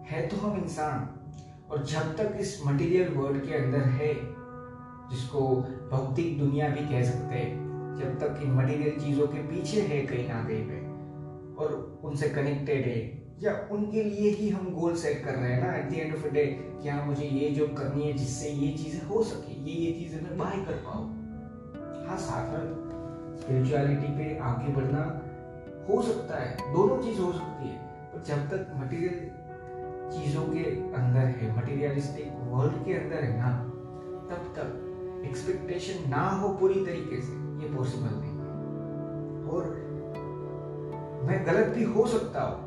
है 0.04 0.26
तो 0.28 0.36
हम 0.36 0.62
इंसान। 0.62 1.08
और 1.70 1.84
जब 1.86 2.14
तक 2.16 2.36
इस 2.40 2.60
मटेरियल 2.66 3.12
वर्ल्ड 3.14 3.46
के 3.46 3.54
अंदर 3.54 3.84
है, 3.98 4.14
जिसको 5.10 5.40
भौतिक 5.90 6.38
दुनिया 6.38 6.68
भी 6.68 6.86
कह 6.88 7.02
सकते 7.04 7.34
हैं, 7.34 7.96
जब 7.96 8.18
तक 8.20 8.40
इन 8.42 8.52
मटेरियल 8.52 9.00
चीज़ों 9.00 9.26
के 9.26 9.42
पीछे 9.48 9.80
है 9.82 10.00
कहीं 10.06 10.28
ना 10.28 10.42
कहीं 10.44 10.64
पे, 10.68 10.78
और 11.56 12.00
उनसे 12.04 12.28
कनेक्टेड 12.30 12.86
है, 12.86 13.02
या 13.42 13.52
उनके 13.72 14.02
लिए 14.02 14.30
ही 14.30 14.48
हम 14.48 14.70
गोल 14.74 14.94
सेट 14.96 15.24
कर 15.24 15.34
रहे 15.34 15.52
हैं 15.52 15.62
ना 15.62 15.74
at 15.76 15.90
the 15.90 15.94
end 15.94 16.14
of 16.14 16.26
the 16.26 16.32
day 16.32 16.44
कि 16.82 16.88
हाँ 16.88 17.04
मुझे 17.06 17.26
ये 17.26 17.50
जॉब 17.50 17.76
करनी 17.76 18.06
है 18.06 18.12
जिससे 18.12 18.48
ये 18.50 18.72
चीज़ें 18.74 19.06
हो 19.06 19.22
सके, 19.22 19.52
ये 19.62 19.76
ये 19.76 19.92
चीज़ें 19.92 20.20
मैं 20.22 20.36
बाय 20.38 20.64
कर 20.66 20.82
पाऊँ। 20.86 22.06
हाँ 22.06 22.16
साथ 22.18 22.52
में 22.52 23.38
स्पिरिचुअलिटी 23.40 24.12
पे 24.18 24.38
आगे 24.40 24.72
बढ़ना 24.74 25.02
हो 25.88 26.00
सकता 26.02 26.38
है, 26.40 26.56
दोनों 26.72 27.02
चीज़ 27.02 27.20
हो 27.20 27.32
सकती 27.32 27.68
है, 27.68 27.76
पर 28.12 28.22
जब 28.26 28.48
तक 28.50 28.72
मटेरियल 28.76 29.30
चीज़ों 30.10 30.42
के 30.44 30.64
अंदर 30.96 31.26
है 31.38 31.56
मटेरियलिस्टिक 31.56 32.32
वर्ल्ड 32.48 32.84
के 32.84 32.94
अंदर 32.94 33.24
है 33.24 33.38
ना, 33.38 33.50
तब 34.30 34.52
तक 34.56 35.24
एक्सपेक्टेशन 35.26 36.08
ना 36.10 36.28
हो 36.32 36.48
पूरी 36.54 36.84
तरीके 36.84 37.20
से, 37.20 37.32
ये 37.62 37.72
पॉसिबल 37.74 38.14
नहीं 38.14 38.32
है। 38.32 38.44
और 39.50 39.62
मैं 41.24 41.38
गलत 41.46 41.74
भी 41.76 41.84
हो 41.92 42.06
सकता 42.08 42.42
हूँ, 42.42 42.58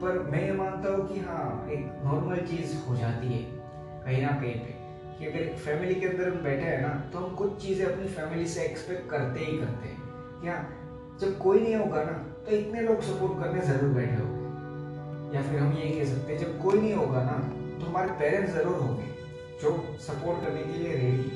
पर 0.00 0.22
मैं 0.32 0.44
ये 0.44 0.52
मानता 0.54 0.92
हूँ 0.92 1.08
कि 1.08 1.20
हाँ 1.20 1.68
एक 1.70 1.82
नॉर्मल 2.04 2.46
चीज़ 2.46 2.76
हो 2.86 2.96
जाती 2.96 3.26
है, 3.28 3.42
कहीं 4.04 4.22
ना 4.22 4.32
कहीं 4.40 4.54
पे। 4.54 4.72
कि 5.18 5.26
अगर 5.26 5.38
एक 5.38 5.58
फैमिली 5.58 5.94
के 5.94 6.06
अंदर 6.06 6.28
हम 6.28 6.42
बैठे 6.44 6.64
हैं 6.64 6.80
ना 6.82 6.88
तो 7.12 7.18
हम 7.18 7.34
कुछ 7.36 7.50
चीज़ें 7.62 7.84
अपनी 7.86 8.06
फैमिली 8.14 8.46
से 8.46 8.62
एक्सपेक्ट 8.62 9.08
करते 9.10 9.40
ही 9.40 9.58
करते 9.58 9.88
हैं। 9.88 9.98
क्या 10.40 10.56
जब 11.20 11.36
कोई 11.38 11.60
नहीं 11.60 11.74
होगा 11.76 12.02
ना 12.04 12.12
तो 12.46 12.56
इतने 12.56 12.80
लोग 12.82 13.00
सपोर्ट 13.02 13.38
करने 13.42 13.60
ज़रूर 13.66 13.90
बैठे 13.94 14.16
होंगे। 14.16 14.33
या 15.34 15.42
फिर 15.42 15.58
हम 15.60 15.72
ये 15.72 15.90
कह 15.90 16.04
सकते 16.04 16.32
हैं 16.32 16.40
जब 16.40 16.62
कोई 16.62 16.80
नहीं 16.80 16.94
होगा 16.94 17.22
ना 17.22 17.38
तो 17.78 17.86
हमारे 17.86 18.12
पेरेंट्स 18.18 18.52
ज़रूर 18.54 18.76
होंगे 18.76 19.06
जो 19.62 19.70
सपोर्ट 20.00 20.44
करने 20.44 20.62
के 20.62 20.78
लिए 20.78 20.94
रेडी 20.96 21.30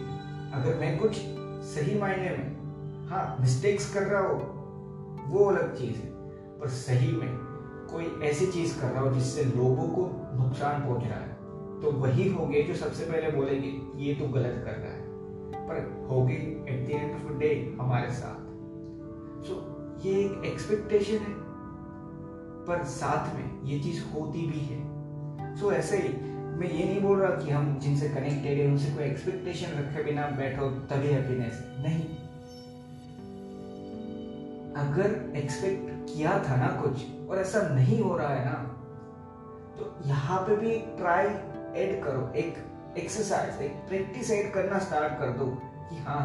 अगर 0.55 0.78
मैं 0.81 0.99
कुछ 0.99 1.17
सही 1.64 1.99
मायने 2.00 2.31
में 2.37 3.09
हाँ 3.09 3.37
मिस्टेक्स 3.40 3.93
कर 3.95 4.02
रहा 4.02 4.21
हो 4.23 4.35
वो 5.28 5.45
अलग 5.45 5.76
चीज़ 5.76 5.97
है। 5.97 6.11
पर 6.61 6.69
सही 6.69 7.12
में 7.12 7.28
कोई 7.90 8.05
ऐसी 8.28 8.47
चीज़ 8.47 8.81
कर 8.81 8.88
रहा 8.88 9.02
हो 9.02 9.14
जिससे 9.14 9.45
लोगों 9.45 9.88
को 9.88 10.07
नुकसान 10.43 10.81
पहुँच 10.83 11.05
रहा 11.05 11.19
है 11.19 11.37
तो 11.81 11.90
वही 11.90 12.28
होंगे 12.28 12.62
जो 12.62 12.75
सबसे 12.75 13.05
पहले 13.05 13.31
बोलेंगे 13.31 13.71
ये 14.05 14.14
तो 14.14 14.28
गलत 14.28 14.62
कर 14.64 14.73
रहा 14.73 14.93
है। 14.93 15.07
पर 15.69 16.07
होगे 16.11 16.35
at 16.69 16.87
the 16.87 16.90
end 16.90 17.14
of 17.14 17.33
day 17.38 17.76
हमारे 17.81 18.11
साथ। 18.11 18.47
सो 19.47 19.55
so, 19.55 20.07
ये 20.07 20.12
एक 20.21 20.45
एक्सपेक्टेशन 20.45 21.14
है। 21.14 21.48
पर 22.69 22.85
साथ 22.87 23.35
में 23.35 23.65
ये 23.65 23.79
चीज़ 23.81 24.03
होती 24.15 24.47
भी 24.47 24.61
है। 24.61 25.57
सो 25.57 25.67
so, 25.67 25.73
ऐसे 25.73 25.97
ही 25.99 26.09
मैं 26.59 26.69
ये 26.69 26.85
नहीं 26.85 27.01
बोल 27.03 27.19
रहा 27.19 27.31
कि 27.43 27.51
हम 27.51 27.79
जिनसे 27.79 28.09
कनेक्टेड 28.09 28.59
है 28.59 28.67
उनसे 28.67 28.91
कोई 28.93 29.05
एक्सपेक्टेशन 29.05 29.79
रखे 29.79 30.03
बिना 30.05 30.27
बैठो 30.39 30.69
तभी 30.91 31.09
हैप्पीनेस 31.09 31.63
नहीं। 31.79 32.09
अगर 34.77 35.37
एक्सपेक्ट 35.37 35.87
किया 36.09 36.33
था 36.49 36.57
ना 36.57 36.67
कुछ 36.83 37.05
और 37.31 37.39
ऐसा 37.39 37.63
नहीं 37.69 38.01
हो 38.01 38.17
रहा 38.17 38.29
है 38.29 38.45
ना 38.45 38.59
तो 39.79 39.95
यहाँ 40.07 40.39
पे 40.41 40.57
भी 40.57 40.75
ट्राई 40.99 41.27
ऐड 41.83 42.03
करो। 42.05 42.29
एक 42.37 42.57
एक्सरसाइज 42.99 43.63
एक 43.63 43.73
प्रैक्टिस 43.89 44.31
ऐड 44.31 44.53
करना 44.53 44.79
स्टार्ट 44.79 45.19
कर 45.19 45.33
दो 45.39 45.47
कि 45.91 45.97
हाँ 46.03 46.23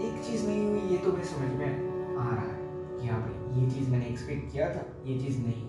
एक 0.00 0.22
चीज़ 0.26 0.46
नहीं 0.46 0.64
हुई 0.64 0.80
ये 0.90 0.98
तो 0.98 1.12
मैं 1.12 1.24
समझ 1.24 1.52
में 1.52 1.66
आ 1.66 2.24
रहा 2.24 2.40
है। 2.42 2.59
कि 3.00 3.08
हाँ 3.08 3.20
भाई, 3.20 3.60
ये 3.60 3.70
चीज़ 3.70 3.90
मैंने 3.90 4.06
एक्सपेक्ट 4.06 4.52
किया 4.52 4.68
था, 4.74 4.84
ये 5.04 5.18
चीज़ 5.18 5.38
नहीं। 5.38 5.66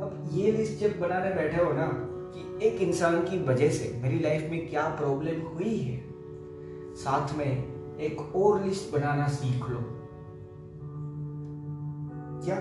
अब 0.00 0.28
ये 0.32 0.52
लिस्ट 0.52 0.80
जब 0.80 1.00
बनाने 1.00 1.34
बैठे 1.34 1.64
हो 1.64 1.72
ना, 1.72 1.90
कि 2.34 2.66
एक 2.66 2.80
इंसान 2.80 3.22
की 3.22 3.42
वजह 3.42 3.70
से 3.70 4.00
मेरी 4.02 4.18
लाइफ 4.18 4.50
में 4.50 4.68
क्या 4.68 4.88
प्रॉब्लम 4.88 5.40
हुई 5.40 5.78
है, 5.78 6.04
साथ 6.94 7.34
में 7.38 7.74
एक 7.96 8.36
और 8.36 8.64
लिस्ट 8.64 8.92
बनाना 8.92 9.28
सीख 9.28 9.70
लो। 9.70 9.78
क्या 12.44 12.56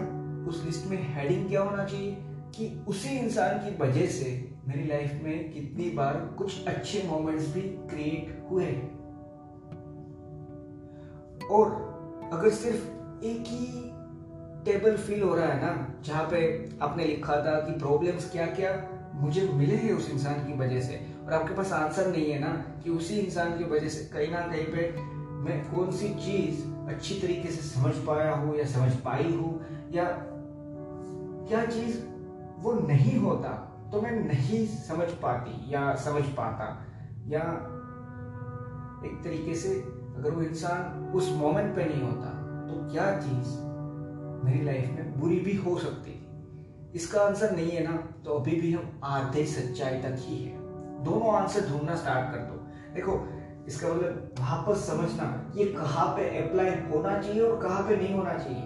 उस 0.49 0.65
लिस्ट 0.65 0.87
में 0.87 1.13
हेडिंग 1.15 1.49
क्या 1.49 1.63
होना 1.63 1.85
चाहिए? 1.85 2.17
कि 2.55 2.85
उसी 2.87 3.09
इंसान 3.09 3.57
की 3.57 3.77
वजह 3.77 4.05
से 4.05 4.55
मेरी 4.67 4.83
लाइफ 4.83 5.21
में 5.23 5.53
कितनी 5.53 5.89
बार 5.89 6.35
कुछ 6.37 6.67
अच्छे 6.67 7.07
मोमेंट्स 7.07 7.53
भी 7.53 7.61
क्रिएट 7.61 8.47
हुए 8.51 8.65
और 11.51 11.71
अगर 12.33 12.49
सिर्फ़ 12.49 13.02
एक 13.23 13.47
ही 13.47 13.91
टेबल 14.65 14.95
फील 14.97 15.21
हो 15.23 15.33
रहा 15.35 15.47
है 15.47 15.61
ना, 15.61 15.93
जहाँ 16.05 16.23
पे 16.31 16.39
आपने 16.81 17.05
लिखा 17.05 17.35
था 17.35 17.59
कि 17.59 17.77
प्रॉब्लम्स 17.79 18.31
क्या 18.31 18.45
क्या 18.45 18.71
मुझे 19.13 19.47
मिले 19.53 19.75
हैं 19.75 19.93
उस 19.93 20.09
इंसान 20.09 20.39
की 20.47 20.53
वजह 20.59 20.81
से। 20.81 20.99
और 21.25 21.33
आपके 21.33 21.53
पास 21.55 21.71
आंसर 21.71 22.07
नहीं 22.07 22.31
है 22.31 22.39
ना 22.39 22.51
कि 22.83 22.89
उसी 22.89 23.19
इंसान 23.19 23.57
की 23.57 23.63
वजह 23.63 23.89
से 23.89 24.05
कहीं 24.13 24.31
ना 24.31 24.41
कहीं 24.47 24.65
पे 24.65 24.91
मैं 25.43 25.59
कौन 25.71 25.91
सी 25.91 26.09
चीज़ 26.15 26.63
अच्छी 26.87 27.19
तरीके 27.21 27.51
से 27.51 27.61
समझ 27.69 27.93
पाया 28.07 28.33
हूँ 28.33 28.57
या 28.57 28.65
समझ 28.65 28.91
पाई 28.95 29.31
हूँ 29.31 29.53
या 29.93 30.05
क्या 31.47 31.65
चीज़ 31.65 31.99
वो 32.59 32.73
नहीं 32.87 33.17
होता 33.19 33.49
तो 33.91 34.01
मैं 34.01 34.11
नहीं 34.11 34.65
समझ 34.67 35.09
पाती 35.23 35.73
या 35.73 35.95
समझ 35.95 36.23
पाता। 36.37 36.67
या 37.27 37.41
एक 39.05 39.21
तरीके 39.23 39.55
से 39.55 39.69
अगर 40.17 40.31
वो 40.31 40.41
इंसान 40.41 41.11
उस 41.15 41.31
मोमेंट 41.31 41.75
पे 41.75 41.85
नहीं 41.85 42.01
होता 42.01 42.39
तो 42.63 42.91
क्या 42.91 43.05
चीज़ 43.19 43.55
मेरी 44.45 44.63
लाइफ 44.65 44.89
में 44.89 45.19
बुरी 45.19 45.39
भी 45.39 45.55
हो 45.57 45.77
सकती 45.77 46.11
थी? 46.11 46.19
इसका 46.95 47.21
आंसर 47.21 47.51
नहीं 47.51 47.71
है 47.71 47.83
ना 47.83 47.95
तो 48.25 48.33
अभी 48.33 48.59
भी 48.61 48.73
हम 48.73 48.99
आधे 49.03 49.45
सच्चाई 49.45 50.01
तक 50.01 50.15
ही 50.19 50.37
है। 50.37 50.57
दोनों 51.03 51.33
आंसर 51.35 51.67
ढूंढना 51.69 51.95
स्टार्ट 51.95 52.31
कर 52.31 52.41
दो। 52.41 52.55
देखो, 52.95 53.13
इसका 53.67 53.87
मतलब 53.87 54.35
वापस 54.39 54.85
समझना, 54.87 55.25
ये 55.55 55.65
कहाँ 55.65 56.07
पे 56.07 56.27
अप्लाई 56.39 56.69
होना 56.91 57.21
चाहिए 57.21 57.41
और 57.41 57.59
कहाँ 57.61 57.81
पे 57.83 57.95
नहीं 57.95 58.13
होना 58.15 58.33
चाहिए? 58.33 58.63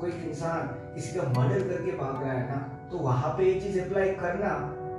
कोई 0.00 0.10
इंसान 0.28 0.66
किसी 0.94 1.18
का 1.18 1.22
मर्डर 1.28 1.68
करके 1.68 1.92
भाग 1.92 2.22
रहा 2.22 2.32
है 2.32 2.46
ना 2.48 2.88
तो 2.90 2.98
वहाँ 2.98 3.32
पे 3.38 3.44
ये 3.44 3.60
चीज़ 3.60 3.80
अप्लाई 3.80 4.10
करना, 4.14 4.52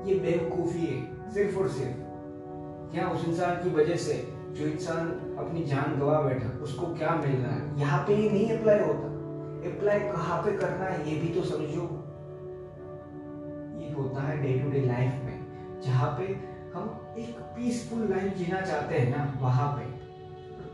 ये 0.06 0.16
बेवकूफ़ी 0.16 0.86
है, 0.86 1.32
सिर्फ़ 1.34 1.58
और 1.60 1.70
सिर्फ़। 1.70 1.98
क्या 2.92 3.08
उस 3.08 3.26
इंसान 3.26 3.64
की 3.64 3.70
वजह 3.70 3.96
से 3.96 4.14
जो 4.52 4.66
इंसान 4.66 5.08
अपनी 5.40 5.64
जान 5.64 6.00
गवा 6.00 6.22
बैठा, 6.22 6.64
उसको 6.64 6.88
क्या 6.88 7.16
मिल 7.16 7.36
रहा 7.36 7.56
है? 7.56 7.80
यहाँ 7.80 8.04
पे 8.08 8.16
ये 8.16 8.30
नहीं 8.30 8.58
अप्लाई 8.58 8.80
होता। 8.80 9.08
अप्लाई 9.70 10.00
कहाँ 10.00 10.44
पे 10.44 10.58
करना 10.58 10.86
है, 10.86 11.10
ये 11.10 11.22
भी 11.22 11.28
तो 11.28 11.42
समझो। 11.42 11.84
ये 13.82 13.94
होता 13.94 14.22
है 14.22 14.42
डे 14.44 14.60
टू 14.60 14.72
डे 14.72 14.82
लाइफ 14.82 15.12
में, 15.12 15.46
जहाँ 15.82 16.18
पे 16.20 16.24
हम 16.76 17.16
एक 17.18 17.40
पीसफुल 17.40 18.08
लाइफ 18.10 18.38
जीना 18.38 18.62
चाहते 18.62 18.96
हैं 18.96 19.18
ना, 19.18 19.38
वहाँ 19.42 19.68
पे। 19.74 20.02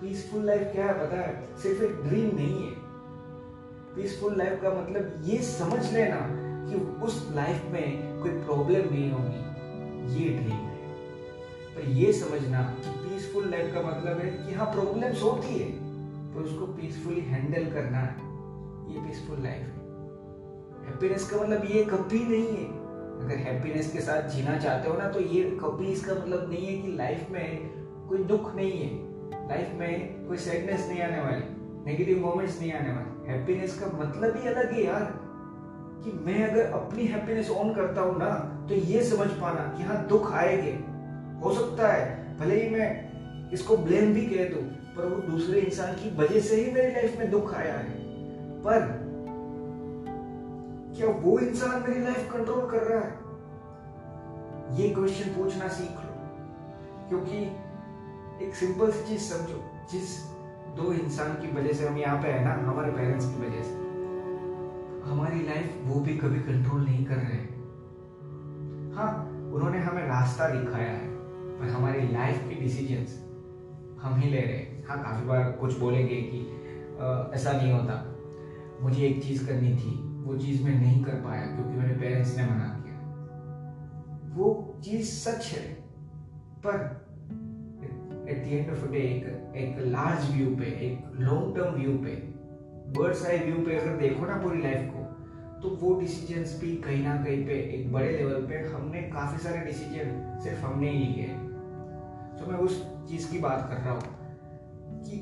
पीसफुल 0.01 0.45
लाइफ 0.45 0.61
क्या 0.61 0.85
है 0.85 0.93
पता 0.93 1.21
है? 1.21 1.57
सिर्फ़ 1.57 1.83
एक 1.83 1.91
ड्रीम 1.91 2.35
नहीं 2.35 2.67
है। 2.67 2.71
पीसफुल 3.95 4.37
लाइफ 4.37 4.61
का 4.61 4.69
मतलब 4.69 5.21
ये 5.25 5.37
समझ 5.37 5.93
लेना 5.93 6.17
कि 6.69 6.75
उस 7.05 7.31
लाइफ 7.35 7.65
में 7.69 8.19
कोई 8.21 8.31
प्रॉब्लम 8.31 8.93
नहीं 8.93 9.11
होगी। 9.11 9.47
ये 10.15 10.29
ड्रीम 10.29 10.51
है। 10.51 10.77
पर 11.75 11.89
ये 11.89 12.13
समझना 12.13 12.61
कि 12.61 12.96
पीसफुल 13.17 13.49
लाइफ 13.51 13.73
का 13.73 13.81
मतलब 13.81 14.19
है 14.19 14.29
कि 14.31 14.53
हाँ 14.53 14.65
प्रॉब्लम्स 14.65 15.21
होती 15.23 15.53
है 15.53 15.69
तो 16.33 16.39
उसको 16.39 16.65
पीसफुली 16.73 17.21
हैंडल 17.21 17.63
करना 17.71 17.99
है। 17.99 18.25
ये 18.93 18.99
पीसफुल 19.01 19.39
लाइफ 19.43 19.61
है। 19.61 20.85
हैप्पीनेस 20.85 21.29
का 21.29 21.37
मतलब 21.37 21.63
ये 21.65 21.83
कभी 21.85 22.19
नहीं 22.25 22.57
है। 22.57 22.65
अगर 23.19 23.41
हैप्पीनेस 23.45 23.91
के 23.91 24.01
साथ 24.01 24.29
जीना 24.29 24.57
चाहते 24.57 24.89
हो 24.89 24.97
ना 24.97 25.07
तो 25.09 25.19
ये 25.21 25.43
कभी 25.63 25.87
इसका 25.91 26.13
मतलब 26.13 26.49
नहीं 26.49 26.65
है 26.65 26.77
कि 26.81 26.91
लाइफ 26.97 27.31
में 27.31 27.69
कोई 28.09 28.23
दुख 28.25 28.53
नहीं 28.55 28.71
है। 28.81 29.47
लाइफ 29.49 29.73
में 29.75 30.27
कोई 30.27 30.37
सैडनेस 30.37 30.87
नहीं 30.89 31.01
आने 31.01 31.21
वाली 31.21 31.43
नेगेटिव 31.85 32.21
मोमेंट्स 32.25 32.59
नहीं 32.61 32.71
आने 32.73 32.93
वाले। 32.93 33.31
हैप्पीनेस 33.31 33.79
का 33.79 33.91
मतलब 33.97 34.37
ही 34.37 34.47
अलग 34.47 34.71
है 34.73 34.85
यार, 34.85 35.09
कि 36.03 36.11
मैं 36.25 36.47
अगर 36.49 36.71
अपनी 36.73 37.05
हैप्पीनेस 37.07 37.49
ऑन 37.49 37.73
करता 37.73 38.01
हूँ 38.01 38.17
ना 38.19 38.29
तो 38.69 38.75
ये 38.85 39.03
समझ 39.05 39.27
पाना 39.41 39.67
कि 39.77 39.83
हाँ 39.83 40.05
दुख 40.07 40.31
आएँगे। 40.35 40.77
हो 41.41 41.53
सकता 41.53 41.91
है, 41.91 42.05
भले 42.39 42.63
ही 42.63 42.69
मैं 42.69 43.06
इसको 43.53 43.77
ब्लेम 43.77 44.13
भी 44.13 44.25
कह 44.25 44.49
दू, 44.49 44.61
पर 44.95 45.05
वो 45.05 45.21
दूसरे 45.23 45.59
इंसान 45.59 45.93
की 45.93 46.09
वजह 46.17 46.39
से 46.39 46.55
ही 46.55 46.71
मेरी 46.71 46.91
लाइफ 46.93 47.19
में 47.19 47.29
दुख 47.31 47.53
आया 47.53 47.73
है। 47.73 47.95
पर 48.63 48.79
क्या 50.97 51.07
वो 51.21 51.37
इंसान 51.39 51.81
मेरी 51.81 52.01
लाइफ 52.01 52.31
कंट्रोल 52.33 52.69
कर 52.69 52.83
रहा 52.83 53.01
है? 53.01 53.15
ये 54.77 54.89
क्वेश्चन 54.89 55.29
पूछना 55.33 55.67
सीख 55.67 55.97
लो, 55.97 56.13
क्योंकि 57.09 57.37
एक 58.45 58.55
सिंपल 58.55 58.91
सी 58.91 59.07
चीज़ 59.07 59.21
समझो, 59.23 59.59
जिस 59.91 60.17
दो 60.77 60.91
इंसान 60.93 61.33
की 61.33 61.51
वजह 61.51 61.73
से 61.73 61.87
हम 61.87 61.97
यहाँ 61.97 62.21
पे 62.23 62.27
है 62.27 62.43
ना, 62.45 62.53
हमारे 62.63 62.91
पेरेंट्स 62.91 63.25
की 63.25 63.41
वजह 63.41 63.63
से। 63.63 63.85
हमारी 65.03 65.39
लाइफ 65.43 65.77
वो 65.83 65.99
भी 65.99 66.17
कभी 66.17 66.39
कंट्रोल 66.41 66.81
नहीं 66.81 67.05
कर 67.05 67.15
रहे 67.15 67.45
हाँ। 68.95 69.11
उन्होंने 69.53 69.79
हमें 69.79 70.03
रास्ता 70.07 70.47
दिखाया 70.49 70.91
है, 70.91 71.07
पर 71.59 71.69
हमारी 71.69 72.07
लाइफ 72.07 72.47
की 72.49 72.55
डिसीजंस 72.55 73.23
हम 74.01 74.19
ही 74.19 74.29
ले 74.29 74.41
रहे 74.41 74.57
हैं। 74.57 74.83
हाँ 74.85 74.97
काफ़ी 75.03 75.25
बार 75.27 75.51
कुछ 75.51 75.77
बोलेंगे 75.79 76.15
कि 76.15 76.39
आ, 76.99 77.31
ऐसा 77.33 77.51
नहीं 77.51 77.71
होता। 77.71 77.95
मुझे 78.81 79.01
एक 79.07 79.23
चीज़ 79.23 79.45
करनी 79.47 79.71
थी 79.77 79.95
वो 80.23 80.35
चीज़ 80.37 80.63
मैं 80.63 80.79
नहीं 80.79 81.03
कर 81.03 81.21
पाया 81.21 81.45
क्योंकि 81.45 81.77
मेरे 81.77 81.93
पेरेंट्स 81.93 82.35
ने 82.37 82.43
मना 82.43 82.67
किया। 82.77 82.95
वो 84.35 84.79
चीज़ 84.83 85.07
सच 85.09 85.45
है 85.45 85.63
पर 86.65 86.79
at 88.29 88.43
the 88.43 88.47
end 88.47 88.69
of 88.71 88.87
day 88.91 88.99
एक 88.99 89.55
एक 89.55 89.79
लार्ज 89.87 90.31
व्यू 90.35 90.55
पे 90.55 90.65
एक 90.87 91.19
लॉन्ग 91.19 91.55
टर्म 91.55 91.73
व्यू 91.73 91.91
पे 91.97 92.15
बर्ड्स 92.97 93.25
आई 93.25 93.37
व्यू 93.39 93.65
पे 93.65 93.75
अगर 93.75 93.97
देखो 93.97 94.25
ना 94.25 94.37
पूरी 94.37 94.61
लाइफ 94.61 94.91
को 94.93 95.03
तो 95.61 95.69
वो 95.81 95.99
डिसीजंस 95.99 96.59
भी 96.61 96.75
कहीं 96.77 97.03
ना 97.03 97.15
कहीं 97.23 97.45
पे 97.45 97.53
एक 97.75 97.91
बड़े 97.91 98.09
लेवल 98.09 98.41
पे 98.41 98.59
हमने 98.69 99.01
काफ़ी 99.13 99.43
सारे 99.43 99.65
डिसीज़न 99.65 100.39
सिर्फ़ 100.43 100.65
हमने 100.65 100.89
ही 100.89 101.05
लिए। 101.05 101.23
हैं 101.23 101.46
तो 102.39 102.51
मैं 102.51 102.57
उस 102.57 102.81
चीज़ 103.09 103.31
की 103.31 103.39
बात 103.39 103.69
कर 103.69 103.75
रहा 103.75 103.93
हूँ 103.93 104.01
कि 105.03 105.19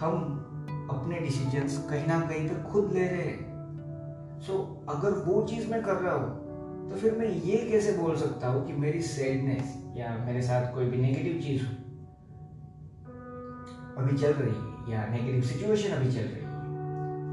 हम 0.00 0.88
अपने 0.90 1.18
डिसीजंस 1.20 1.78
कहीं 1.90 2.06
ना 2.06 2.20
कहीं 2.20 2.48
पर 2.48 2.62
खुद 2.62 2.92
ले 2.92 3.06
रहे 3.08 3.22
हैं। 3.22 4.40
सो 4.40 4.52
so, 4.52 4.96
अगर 4.96 5.10
वो 5.10 5.42
चीज़ 5.42 5.70
मैं 5.70 5.82
कर 5.82 5.94
रहा 5.94 6.14
हूँ 6.14 6.88
तो 6.90 6.96
फिर 6.96 7.12
मैं 7.12 7.28
ये 7.28 7.56
कैसे 7.56 7.92
बोल 7.92 8.16
सकता 8.16 8.48
हूँ 8.48 8.66
कि 8.66 8.72
मेरी 8.72 9.02
सैडनेस 9.02 9.74
या 9.96 10.16
मेरे 10.26 10.42
साथ 10.42 10.74
कोई 10.74 10.84
भी 10.84 10.96
नेगेटिव 10.96 11.40
चीज़ 11.42 11.62
हो? 11.62 11.72
अभी 13.98 14.16
चल 14.18 14.32
रही 14.32 14.54
है 14.54 14.92
या 14.92 15.06
नेगेटिव 15.06 15.42
सिचुएशन 15.42 15.94
अभी 15.94 16.12
चल 16.12 16.20
रही 16.20 16.44
है 16.44 16.52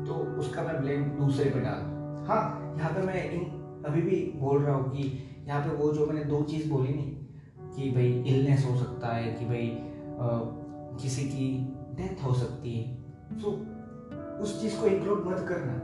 तो 0.06 0.14
उसका 0.40 0.64
मैं 0.64 0.82
ब्लेम 0.82 1.04
दूसरे 1.04 1.50
पे 1.50 1.60
डाल 1.60 1.90
हाँ 2.28 2.76
यहाँ 2.78 2.92
पे 2.92 3.02
मैं 3.02 3.32
इन 3.32 3.44
अभी 3.86 4.02
भी 4.02 4.34
बोल 4.36 4.64
रहा 4.64 4.76
हूँ 4.76 4.92
कि 4.92 5.04
यहाँ 5.48 5.62
पे 5.62 5.76
वो 5.76 5.92
जो 5.94 6.06
मैंने 6.06 6.24
दो 6.24 6.42
चीज़ 6.44 6.70
बोली 6.70 6.94
नहीं 6.94 7.21
कि 7.76 7.92
भाई 7.92 8.12
इलनेस 8.28 8.66
हो 8.72 8.78
सकता 8.78 9.08
है, 9.08 9.34
कि 9.34 9.46
भाई 9.46 9.78
किसी 11.02 11.24
की 11.24 11.46
डेथ 11.96 12.24
हो 12.26 12.34
सकती 12.34 12.78
है। 12.78 12.96
तो 13.42 13.52
उस 14.44 14.62
चीज़ 14.62 14.80
को 14.80 14.86
इंक्लूड 14.86 15.26
मत 15.28 15.46
करना। 15.50 15.80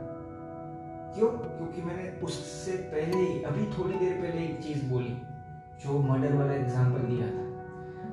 क्यों? 1.14 1.28
क्योंकि 1.28 1.82
मैंने 1.82 2.20
उससे 2.20 2.72
पहले 2.72 3.16
ही, 3.16 3.42
अभी 3.42 3.64
थोड़ी 3.78 3.98
देर 3.98 4.12
पहले 4.12 4.44
एक 4.44 4.62
चीज़ 4.62 4.84
बोली, 4.84 5.16
जो 5.82 5.98
मर्डर 5.98 6.34
वाला 6.34 6.52
एग्ज़ाम्पल 6.52 7.00
दिया 7.00 7.26
था। 7.26 7.46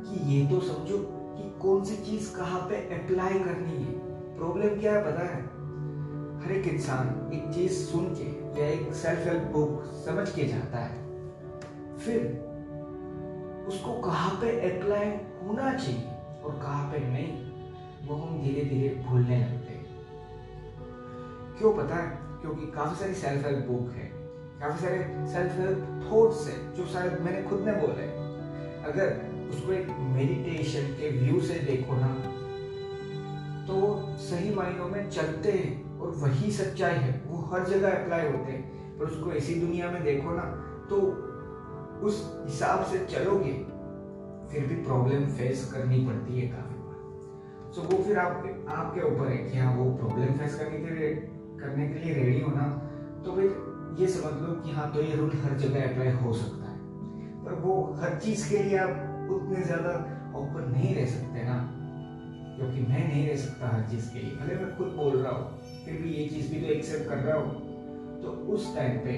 कि 0.07 0.33
ये 0.33 0.47
तो 0.47 0.59
समझो 0.59 0.97
कि 1.37 1.59
कौन 1.61 1.83
सी 1.83 1.95
चीज़ 1.95 2.35
कहाँ 2.35 2.61
पे 2.61 2.75
अप्लाई 2.95 3.39
करनी 3.39 3.83
है। 3.83 3.93
प्रॉब्लम 4.37 4.79
क्या 4.79 4.93
है 4.93 5.03
पता 5.03 5.23
है? 5.23 5.41
हर 6.41 6.51
एक 6.51 6.67
इंसान 6.67 7.31
एक 7.33 7.53
चीज़ 7.53 7.71
सुन 7.71 8.05
के 8.19 8.61
या 8.61 8.67
एक 8.67 8.93
सेल्फ 8.93 9.27
हेल्प 9.27 9.43
बुक 9.43 9.83
समझ 10.05 10.29
के 10.29 10.43
जाता 10.43 10.77
है। 10.77 10.97
फिर 11.97 12.54
उसको 13.67 13.93
कहाँ 14.01 14.29
पे 14.41 14.49
अप्लाई 14.69 15.07
होना 15.41 15.73
चाहिए 15.73 16.03
और 16.43 16.59
कहाँ 16.61 16.91
पे 16.91 16.99
नहीं, 16.99 17.29
वो 18.07 18.15
हम 18.15 18.41
धीरे 18.41 18.65
धीरे 18.65 18.89
भूलने 19.03 19.37
लगते 19.37 19.73
हैं। 19.73 19.85
क्यों 21.57 21.73
पता 21.73 21.95
है? 21.95 22.09
क्योंकि 22.41 22.71
काफ़ी 22.71 22.95
सारी 22.95 23.13
सेल्फ 23.15 23.45
हेल्प 23.45 23.65
बुक 23.67 23.91
है, 23.91 24.09
काफ़ी 24.59 24.79
सारे 24.81 25.27
सेल्फ 25.27 25.59
हेल्प 25.59 26.09
थॉट्स 26.11 26.47
है, 26.47 26.57
जो 26.75 26.85
शायद 26.85 27.19
मैंने 27.21 27.41
खुद 27.43 27.59
ने 27.59 27.71
बोले 27.77 28.07
अगर 28.83 29.33
उसको 29.49 29.71
एक 29.71 29.87
मेडिटेशन 30.09 30.93
के 30.99 31.09
व्यू 31.19 31.41
से 31.41 31.59
देखो 31.61 31.95
ना 31.95 32.13
तो 33.67 33.75
सही 34.19 34.53
मायनों 34.55 34.87
में 34.87 35.09
चलते 35.09 35.51
हैं 35.51 35.99
और 35.99 36.09
वही 36.17 36.51
सच्चाई 36.51 36.95
है, 36.95 37.21
वो 37.27 37.37
हर 37.45 37.65
जगह 37.65 37.89
अप्लाई 37.91 38.25
होते 38.27 38.51
हैं। 38.51 38.97
पर 38.99 39.05
उसको 39.05 39.31
ऐसी 39.31 39.55
दुनिया 39.55 39.89
में 39.91 40.03
देखो 40.03 40.31
ना 40.31 40.43
तो 40.89 40.99
उस 42.01 42.23
हिसाब 42.45 42.83
से 42.85 43.05
चलोगे, 43.07 43.53
फिर 44.51 44.65
भी 44.67 44.75
प्रॉब्लम 44.83 45.25
फेस 45.37 45.71
करनी 45.73 46.05
पड़ती 46.05 46.39
है 46.39 46.47
काफ़ी 46.47 46.79
बार। 46.79 47.71
सो 47.75 47.81
वो 47.83 48.03
फिर 48.03 48.17
आप, 48.19 48.43
आपके 48.69 49.01
ऊपर 49.11 49.27
है 49.27 49.37
कि 49.37 49.57
हाँ 49.57 49.75
वो 49.77 49.85
प्रॉब्लम 49.97 50.37
फेस 50.39 50.59
करने 50.59 50.79
के 50.79 50.95
लिए, 50.95 51.13
करने 51.59 51.87
के 51.89 51.99
लिए 51.99 52.13
रेडी 52.15 52.41
हो 52.41 52.51
ना 52.51 52.67
तो 53.25 53.35
फिर 53.35 53.97
ये 53.99 54.07
समझ 54.07 54.41
लो 54.41 54.53
कि 54.61 54.71
हाँ 54.71 54.91
तो 54.93 55.01
ये 55.01 55.15
रूल 55.15 55.31
हर 55.43 55.57
जगह 55.57 55.89
अप्लाई 55.89 56.11
हो 56.13 56.33
सकता 56.33 56.69
है। 56.69 56.77
पर 57.45 57.53
वो 57.61 57.73
हर 58.01 58.19
चीज़ 58.19 58.49
के 58.49 58.63
लिए 58.63 58.77
आप 58.77 59.31
उतने 59.31 59.63
ज़्यादा 59.63 59.93
ओपन 60.35 60.71
नहीं 60.71 60.95
रह 60.95 61.05
सकते 61.07 61.43
ना, 61.43 61.55
क्योंकि 62.57 62.81
मैं 62.81 63.07
नहीं 63.07 63.27
रह 63.29 63.37
सकता 63.37 63.67
हर 63.67 63.87
चीज़ 63.91 64.11
के 64.13 64.19
लिए। 64.19 64.35
भले 64.35 64.55
मैं 64.55 64.75
खुद 64.77 64.87
बोल 64.97 65.17
रहा 65.17 65.31
हूँ, 65.31 65.59
फिर 65.85 66.01
भी 66.01 66.09
ये 66.09 66.27
चीज़ 66.29 66.51
भी 66.53 66.61
तो 66.61 66.73
एक्सेप्ट 66.73 67.09
कर 67.09 67.17
रहा 67.17 67.37
हूँ। 67.37 68.21
तो 68.21 68.31
उस 68.53 68.75
टाइम 68.75 68.97
पे 68.99 69.13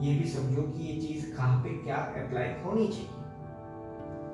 ये 0.00 0.14
भी 0.14 0.28
समझो 0.28 0.62
कि 0.62 0.84
ये 0.84 1.00
चीज़ 1.00 1.30
कहाँ 1.36 1.62
पे 1.62 1.70
क्या 1.78 1.96
अप्लाई 2.18 2.48
होनी 2.64 2.86
चाहिए। 2.88 3.22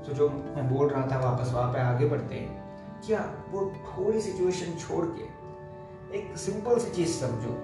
तो 0.06 0.14
जो 0.14 0.28
मैं 0.28 0.68
बोल 0.68 0.88
रहा 0.88 1.06
था, 1.06 1.18
वापस 1.20 1.52
वहाँ 1.54 1.72
पे 1.72 1.80
आगे 1.80 2.06
बढ़ते 2.08 2.34
हैं। 2.34 2.58
क्या 3.06 3.20
वो 3.50 3.60
थोड़ी 3.86 4.20
सिचुएशन 4.20 4.78
छोड़ 4.78 5.04
के 5.06 6.18
एक 6.18 6.36
सिंपल 6.38 6.78
सी 6.78 6.90
चीज़ 6.92 7.12
समझो 7.14 7.54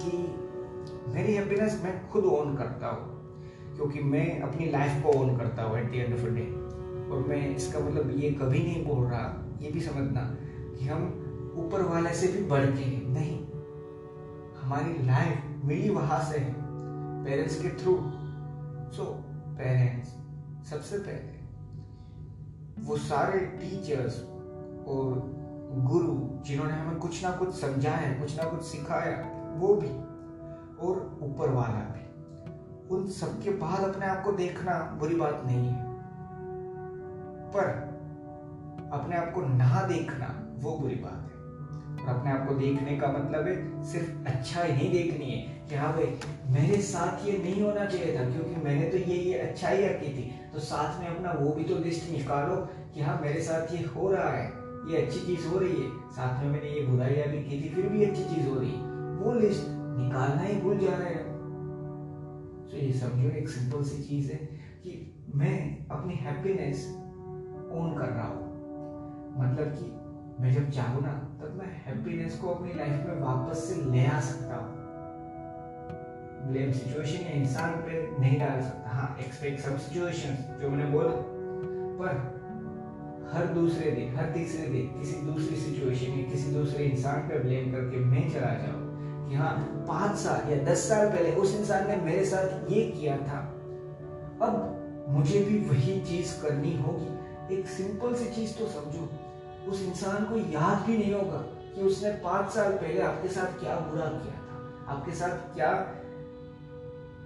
कि 0.00 0.18
मेरी 1.14 1.34
हैप्पीनेस 1.34 1.80
मैं 1.84 1.94
खुद 2.10 2.24
ओन 2.26 2.56
करता 2.56 2.88
हूँ, 2.88 3.04
क्योंकि 3.76 4.00
मैं 4.04 4.40
अपनी 4.42 4.70
लाइफ 4.70 5.02
को 5.02 5.18
ओन 5.20 5.36
करता 5.36 5.62
हूँ 5.62 5.78
at 5.78 5.90
the 5.90 5.94
end 5.94 6.14
of 6.14 6.26
day 6.28 6.44
और 7.10 7.24
मैं 7.28 7.48
इसका 7.48 7.78
मतलब 7.80 8.10
ये 8.18 8.30
कभी 8.32 8.58
नहीं 8.58 8.84
बोल 8.86 9.04
रहा, 9.06 9.24
ये 9.60 9.70
भी 9.70 9.80
समझना 9.80 10.20
कि 10.78 10.86
हम 10.86 11.02
ऊपर 11.56 11.82
वाले 11.84 12.14
से 12.14 12.28
भी 12.28 12.44
बढ़ 12.48 12.66
के 12.68 12.86
नहीं, 13.08 13.38
हमारी 14.62 15.06
लाइफ 15.06 15.50
मिली 15.64 15.90
वहाँ 15.90 16.22
से 16.24 16.38
पेरेंट्स 17.24 17.60
के 17.62 17.68
थ्रू 17.82 17.94
सो 18.92 19.04
पेरेंट्स 19.58 20.08
सबसे 20.70 20.98
पहले, 20.98 21.32
वो 22.84 22.96
सारे 22.96 23.38
टीचर्स 23.60 24.20
और 24.88 25.22
गुरु 25.84 26.14
जिन्होंने 26.46 26.72
हमें 26.72 26.96
कुछ 26.96 27.22
ना 27.24 27.30
कुछ 27.30 27.54
समझाया 27.54 28.12
कुछ 28.20 28.36
ना 28.38 28.44
कुछ 28.50 28.62
सिखाया 28.62 29.16
वो 29.58 29.74
भी 29.74 29.88
और 30.86 31.18
ऊपर 31.22 31.50
वाला 31.50 31.80
भी, 31.88 32.04
उन 32.88 33.06
सबके 33.10 33.50
बाद 33.50 33.80
अपने 33.84 34.06
आप 34.06 34.22
को 34.24 34.32
देखना 34.32 34.78
बुरी 35.00 35.16
बात 35.16 35.42
नहीं 35.46 35.68
है। 35.68 35.82
पर 37.52 37.66
अपने 38.92 39.16
आप 39.16 39.32
को 39.32 39.40
ना 39.42 39.86
देखना 39.86 40.28
वो 40.58 40.78
बुरी 40.78 40.94
बात 40.94 41.12
है। 41.12 41.42
और 42.04 42.14
अपने 42.14 42.32
आप 42.32 42.48
को 42.48 42.54
देखने 42.54 42.96
का 42.96 43.08
मतलब 43.08 43.46
है 43.46 43.84
सिर्फ़ 43.84 44.26
अच्छा 44.26 44.62
ही 44.62 44.72
नहीं 44.72 44.90
देखनी 44.92 45.30
है 45.30 45.53
कि 45.68 45.74
हाँ 45.74 45.92
भाई? 45.92 46.06
मेरे 46.52 46.80
साथ 46.82 47.26
ये 47.26 47.38
नहीं 47.38 47.62
होना 47.62 47.84
चाहिए 47.86 48.18
था, 48.18 48.24
क्योंकि 48.30 48.64
मैंने 48.64 48.90
तो 48.90 48.96
ये 48.96 49.16
ये 49.16 49.38
अच्छाई 49.38 49.86
रखी 49.86 50.08
थी। 50.08 50.30
तो 50.52 50.58
साथ 50.60 51.00
में 51.00 51.06
अपना 51.08 51.32
वो 51.32 51.52
भी 51.52 51.64
तो 51.64 51.78
लिस्ट 51.78 52.10
निकालो 52.12 52.56
कि 52.94 53.00
हाँ 53.00 53.20
मेरे 53.20 53.42
साथ 53.42 53.72
ये 53.72 53.82
हो 53.86 54.10
रहा 54.12 54.28
है, 54.30 54.46
ये 54.90 55.02
अच्छी 55.02 55.20
चीज़ 55.20 55.46
हो 55.46 55.58
रही 55.58 55.82
है। 55.82 55.90
साथ 56.10 56.42
में 56.42 56.50
मैंने 56.50 56.70
ये 56.70 56.86
बुराइयाँ 56.86 57.28
भी 57.28 57.42
की 57.44 57.62
थी, 57.62 57.74
फिर 57.74 57.86
भी 57.86 58.04
अच्छी 58.04 58.24
चीज़ 58.24 58.48
हो 58.48 58.58
रही 58.60 58.70
है। 58.70 58.92
वो 59.16 59.32
लिस्ट 59.32 59.66
निकालना 59.98 60.42
ही 60.42 60.60
भूल 60.60 60.78
जा 60.78 60.96
रहे 60.96 61.14
हैं। 61.14 61.32
तो 62.70 62.76
ये 62.76 62.92
समझो, 62.92 63.28
एक 63.28 63.48
सिंपल 63.48 63.82
सी 63.82 64.02
चीज़ 64.02 64.30
है 64.32 64.38
कि 64.84 65.24
मैं 65.34 65.88
अपनी 65.88 66.14
हैप्पीनेस 66.14 66.86
ओन 67.72 67.94
कर 67.98 68.08
रहा 68.08 68.26
हूँ। 68.28 68.42
मतलब 69.38 69.74
कि 69.74 69.92
मैं 70.42 70.52
जब 70.52 70.70
चाहूँ 70.70 71.02
ना, 71.02 71.12
तब 71.40 71.54
मैं 71.58 71.72
हैप्पीनेस 71.86 72.38
को 72.38 72.48
अपनी 72.48 72.74
लाइफ 72.74 73.06
में 73.06 73.20
वापस 73.20 73.64
से 73.64 73.90
ले 73.90 74.06
आ 74.06 74.20
सकता 74.20 74.56
हूँ। 74.56 74.83
ब्लेम 76.44 76.72
सिचुएशन 76.72 77.24
या 77.24 77.32
इंसान 77.32 77.72
पे 77.82 78.00
नहीं 78.20 78.38
डाल 78.40 78.60
सकता। 78.62 78.90
हाँ 78.90 79.16
एक्सपेक्ट 79.20 79.60
सब 79.60 79.78
सिचुएशन 79.78 80.36
जो 80.60 80.68
मैंने 80.70 80.90
बोला। 80.90 81.12
पर 81.98 82.32
हर 83.32 83.46
दूसरे 83.54 83.90
दिन, 83.90 84.16
हर 84.16 84.26
तीसरे 84.32 84.66
दिन, 84.68 84.86
किसी 84.98 85.20
दूसरी 85.22 85.56
सिचुएशन 85.56 86.18
या 86.18 86.30
किसी 86.30 86.52
दूसरे 86.52 86.84
इंसान 86.84 87.28
पे 87.28 87.38
ब्लेम 87.38 87.72
करके 87.72 88.04
मैं 88.04 88.28
चला 88.30 88.52
जाऊँ 88.56 89.28
कि 89.28 89.34
हाँ 89.34 89.52
पाँच 89.88 90.16
साल 90.18 90.52
या 90.52 90.62
दस 90.64 90.88
साल 90.88 91.08
पहले 91.10 91.32
उस 91.34 91.54
इंसान 91.56 91.88
ने 91.88 91.96
मेरे 92.04 92.24
साथ 92.24 92.70
ये 92.70 92.82
किया 92.90 93.16
था। 93.18 93.38
अब 94.42 95.06
मुझे 95.08 95.40
भी 95.40 95.58
वही 95.68 96.00
चीज़ 96.00 96.40
करनी 96.42 96.76
होगी। 96.78 97.54
एक 97.54 97.66
सिंपल 97.68 98.14
सी 98.14 98.30
चीज़ 98.30 98.54
तो 98.58 98.66
समझो, 98.68 99.08
उस 99.68 99.82
इंसान 99.82 100.24
को 100.24 100.38
याद 100.52 100.86
भी 100.86 100.96
नहीं 100.98 101.12
होगा 101.14 101.38
कि 101.74 101.82
उसने 101.82 102.10
पाँच 102.24 102.50
साल 102.50 102.72
पहले 102.72 103.00
आपके 103.02 103.28
साथ 103.28 103.58
क्या 103.60 103.74
बुरा 103.80 104.06
किया 104.06 104.34
था, 104.34 104.56
आपके 104.88 105.14
साथ 105.14 105.54
क्या 105.54 105.72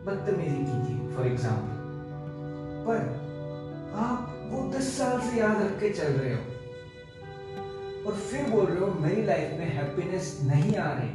बदतमीजी 0.07 0.65
की 0.65 0.79
थी 0.85 1.17
फॉर 1.17 1.27
एग्ज़ाम्पल 1.27 1.77
पर 2.87 2.99
आप 3.97 4.35
वो 4.51 4.71
दस 4.71 4.99
साल 4.99 5.21
से 5.21 5.39
याद 5.41 5.63
रख 5.63 5.81
के 5.81 5.91
चल 5.91 6.13
रहे 6.13 6.35
हो। 6.35 6.41
और 8.07 8.15
फिर 8.15 8.51
बोल 8.51 8.67
रहे 8.67 8.79
हो, 8.79 8.87
मेरी 9.01 9.23
लाइफ 9.23 9.59
में 9.59 9.67
हैप्पीनेस 9.67 10.41
नहीं 10.45 10.77
आ 10.77 10.93
रही। 10.93 11.09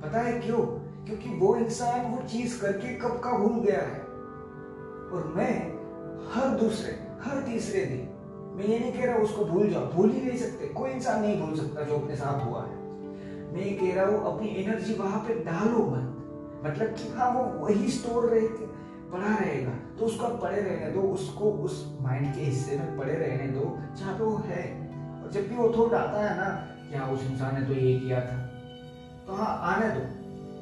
पता 0.00 0.18
है 0.18 0.40
क्यों? 0.40 0.58
क्योंकि 1.06 1.28
वो 1.28 1.56
इंसान 1.56 2.06
वो 2.06 2.22
चीज़ 2.28 2.60
करके 2.60 2.94
कब 2.94 3.20
का 3.20 3.30
भूल 3.30 3.60
गया 3.60 3.80
है। 3.80 4.00
और 5.12 5.32
मैं 5.36 5.54
हर 6.32 6.48
दूसरे, 6.58 6.92
हर 7.22 7.42
तीसरे 7.42 7.84
दिन, 7.84 8.08
मैं 8.56 8.64
ये 8.64 8.78
नहीं 8.78 8.92
कह 8.92 9.04
रहा 9.04 9.16
उसको 9.16 9.44
भूल 9.44 9.70
जाओ, 9.70 9.86
भूल 9.92 10.10
ही 10.10 10.20
नहीं 10.20 10.38
सकते। 10.38 10.66
कोई 10.66 10.90
इंसान 10.90 11.22
नहीं 11.22 11.40
भूल 11.40 11.56
सकता 11.56 11.82
जो 11.82 11.98
अपने 11.98 12.16
साथ 12.16 12.46
हुआ 12.46 12.62
है। 12.62 12.76
मैं 13.52 13.60
ये 13.60 13.70
कह 13.70 13.94
रहा 13.94 14.06
हूँ, 14.06 14.34
अपनी 14.34 14.48
एनर्जी 14.48 14.94
वहाँ 14.94 15.20
पे 15.20 15.34
डालो 15.34 15.86
मत। 15.86 16.13
मतलब 16.64 16.94
कि 16.94 17.08
हाँ 17.12 17.30
वो 17.32 17.42
वही 17.58 17.88
स्टोर 17.90 18.28
रह 18.30 18.46
के 18.48 18.66
पड़ा 19.10 19.34
रहेगा। 19.34 19.72
तो 19.98 20.04
उसको 20.04 20.28
पड़े 20.38 20.60
रहने 20.60 20.90
दो, 20.92 21.00
उसको 21.00 21.50
उस 21.64 21.98
माइंड 22.00 22.34
के 22.34 22.40
हिस्से 22.40 22.78
में 22.78 22.96
पड़े 22.98 23.12
रहने 23.12 23.48
दो, 23.48 23.64
जहाँ 23.96 24.14
पे 24.18 24.24
वो 24.24 24.36
है। 24.46 24.62
और 25.22 25.30
जब 25.32 25.48
भी 25.48 25.56
वो 25.56 25.72
थॉट 25.76 25.94
आता 25.94 26.22
है 26.22 26.36
ना 26.38 26.48
क्या 26.90 27.06
उस 27.06 27.26
इंसान 27.26 27.60
ने 27.60 27.66
तो 27.66 27.74
ये 27.74 27.98
किया 28.00 28.20
था 28.20 28.38
तो 29.26 29.34
हाँ 29.34 29.58
आने 29.64 29.88
दो। 29.90 30.00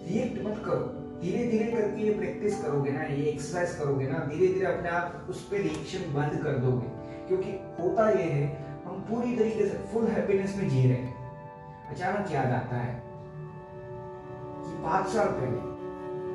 रिएक्ट 0.06 0.46
मत 0.46 0.62
करो। 0.66 0.98
धीरे 1.20 1.46
धीरे 1.50 1.64
करके 1.72 2.02
ये 2.02 2.12
प्रैक्टिस 2.14 2.62
करोगे 2.62 2.90
ना, 2.90 3.02
ये 3.02 3.24
एक्सरसाइज 3.24 3.74
करोगे 3.74 4.06
ना 4.08 4.18
धीरे 4.26 4.46
धीरे 4.54 4.66
अपने 4.66 4.88
आप 4.88 5.26
उस 5.30 5.42
पर 5.48 5.56
रिएक्शन 5.56 6.12
बंद 6.14 6.42
कर 6.44 6.58
दोगे। 6.58 6.88
क्योंकि 7.28 7.50
होता 7.80 8.08
ये 8.10 8.24
है, 8.24 8.46
हम 8.86 9.04
पूरी 9.10 9.36
तरीके 9.36 9.68
से 9.68 9.78
फुल 9.92 10.06
हैप्पीनेस 10.06 10.56
में 10.56 10.68
जी 10.68 10.82
रहे 10.82 10.96
हैं। 10.96 11.90
अचानक 11.90 12.32
याद 12.32 12.52
आता 12.52 12.76
है 12.76 12.94
कि 14.64 14.82
पाँच 14.82 15.06
साल 15.08 15.28
पहले 15.28 15.70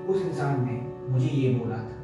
उस 0.08 0.22
इंसान 0.22 0.66
ने 0.66 0.94
मुझे 1.14 1.28
ये 1.28 1.54
बोला 1.54 1.76
था। 1.76 1.98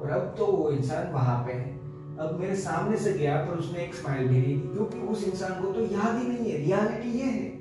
और 0.00 0.10
अब 0.10 0.34
तो 0.38 0.46
वो 0.46 0.70
इंसान 0.70 1.12
वहाँ 1.12 1.46
पे 1.46 1.52
है। 1.52 1.78
अब 2.18 2.36
मेरे 2.40 2.56
सामने 2.56 2.96
से 2.96 3.12
गया, 3.12 3.36
पर 3.36 3.52
उसने 3.52 3.78
एक 3.78 3.94
स्माइल 3.94 4.30
नहीं 4.30 4.42
दी, 4.42 4.54
क्योंकि 4.54 5.00
उस 5.00 5.28
इंसान 5.28 5.62
को 5.62 5.72
तो 5.72 5.80
याद 5.80 6.16
ही 6.16 6.28
नहीं 6.28 6.52
है। 6.52 6.58
रियलिटी 6.58 7.18
ये 7.18 7.24
है। 7.24 7.58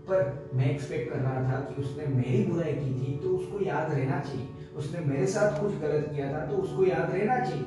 पर 0.00 0.50
मैं 0.54 0.70
एक्सपेक्ट 0.70 1.12
कर 1.12 1.18
रहा 1.18 1.34
था 1.34 1.60
कि 1.60 1.82
उसने 1.82 2.06
मेरी 2.06 2.44
बुराई 2.44 2.72
की 2.72 2.90
थी 2.90 3.20
तो 3.22 3.28
उसको 3.28 3.64
याद 3.64 3.92
रहना 3.92 4.20
चाहिए। 4.20 4.48
उसने 4.76 5.00
मेरे 5.00 5.26
साथ 5.26 5.60
कुछ 5.60 5.78
गलत 5.78 6.12
किया 6.14 6.32
था 6.32 6.46
तो 6.46 6.56
उसको 6.56 6.84
याद 6.84 7.10
रहना 7.14 7.40
चाहिए। 7.40 7.64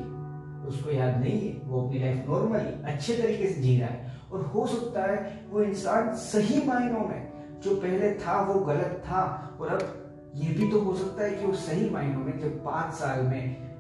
उसको 0.68 0.92
याद 0.92 1.18
नहीं 1.18 1.50
है, 1.50 1.62
वो 1.64 1.88
अपनी 1.88 2.00
लाइफ 2.00 2.26
नॉर्मली 2.30 2.84
अच्छे 2.84 3.14
तरीके 3.14 3.48
से 3.48 3.62
जी 3.62 3.80
रहा 3.80 3.90
है। 3.90 4.14
और 4.34 4.42
हो 4.42 4.68
सकता 4.68 5.02
है 5.02 5.48
वो 5.50 5.62
इंसान 5.62 6.16
सही 6.16 6.68
मायनों 6.68 7.00
में, 7.00 7.32
जो 7.62 7.76
पहले 7.76 8.14
था 8.14 8.42
वो 8.42 8.60
गलत 8.60 9.04
था, 9.06 9.58
और 9.62 9.68
अब 9.68 10.03
ये 10.34 10.54
भी 10.54 10.70
तो 10.72 10.80
हो 10.80 10.94
सकता 10.96 11.24
है 11.24 11.34
कि 11.34 11.46
वो 11.46 11.54
सही 11.54 11.90
मायनों 11.90 12.20
में, 12.20 12.40
जब 12.40 12.64
पाँच 12.64 12.94
साल 12.94 13.22
में 13.22 13.74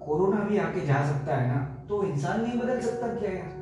कोरोना 0.00 0.40
भी 0.40 0.58
आके 0.58 0.86
जा 0.86 1.04
सकता 1.06 1.34
है 1.34 1.48
ना 1.48 1.62
तो 1.88 2.02
इंसान 2.02 2.40
नहीं 2.40 2.60
बदल 2.60 2.80
सकता 2.80 3.14
क्या 3.14 3.30
यार? 3.30 3.56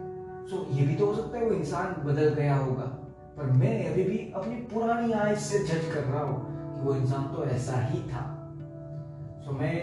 सो 0.51 0.67
ये 0.71 0.87
भी 0.87 0.95
तो 0.95 1.07
हो 1.07 1.15
सकता 1.15 1.39
है 1.39 1.45
वो 1.45 1.53
इंसान 1.53 1.95
बदल 2.05 2.29
गया 2.29 2.57
होगा। 2.57 2.85
पर 3.37 3.51
मैं 3.53 3.93
अभी 3.93 4.05
भी 4.05 4.19
अपनी 4.37 4.55
पुरानी 4.55 5.13
आय 5.13 5.35
से 5.37 5.59
जज 5.59 5.95
कर 5.95 6.05
रहा 6.05 6.23
हूँ 6.25 6.75
कि 6.75 6.81
वो 6.81 6.95
इंसान 6.95 7.25
तो 7.35 7.45
ऐसा 7.45 7.81
ही 7.81 8.01
था। 8.03 8.23
सो 9.45 9.53
मैं 9.53 9.75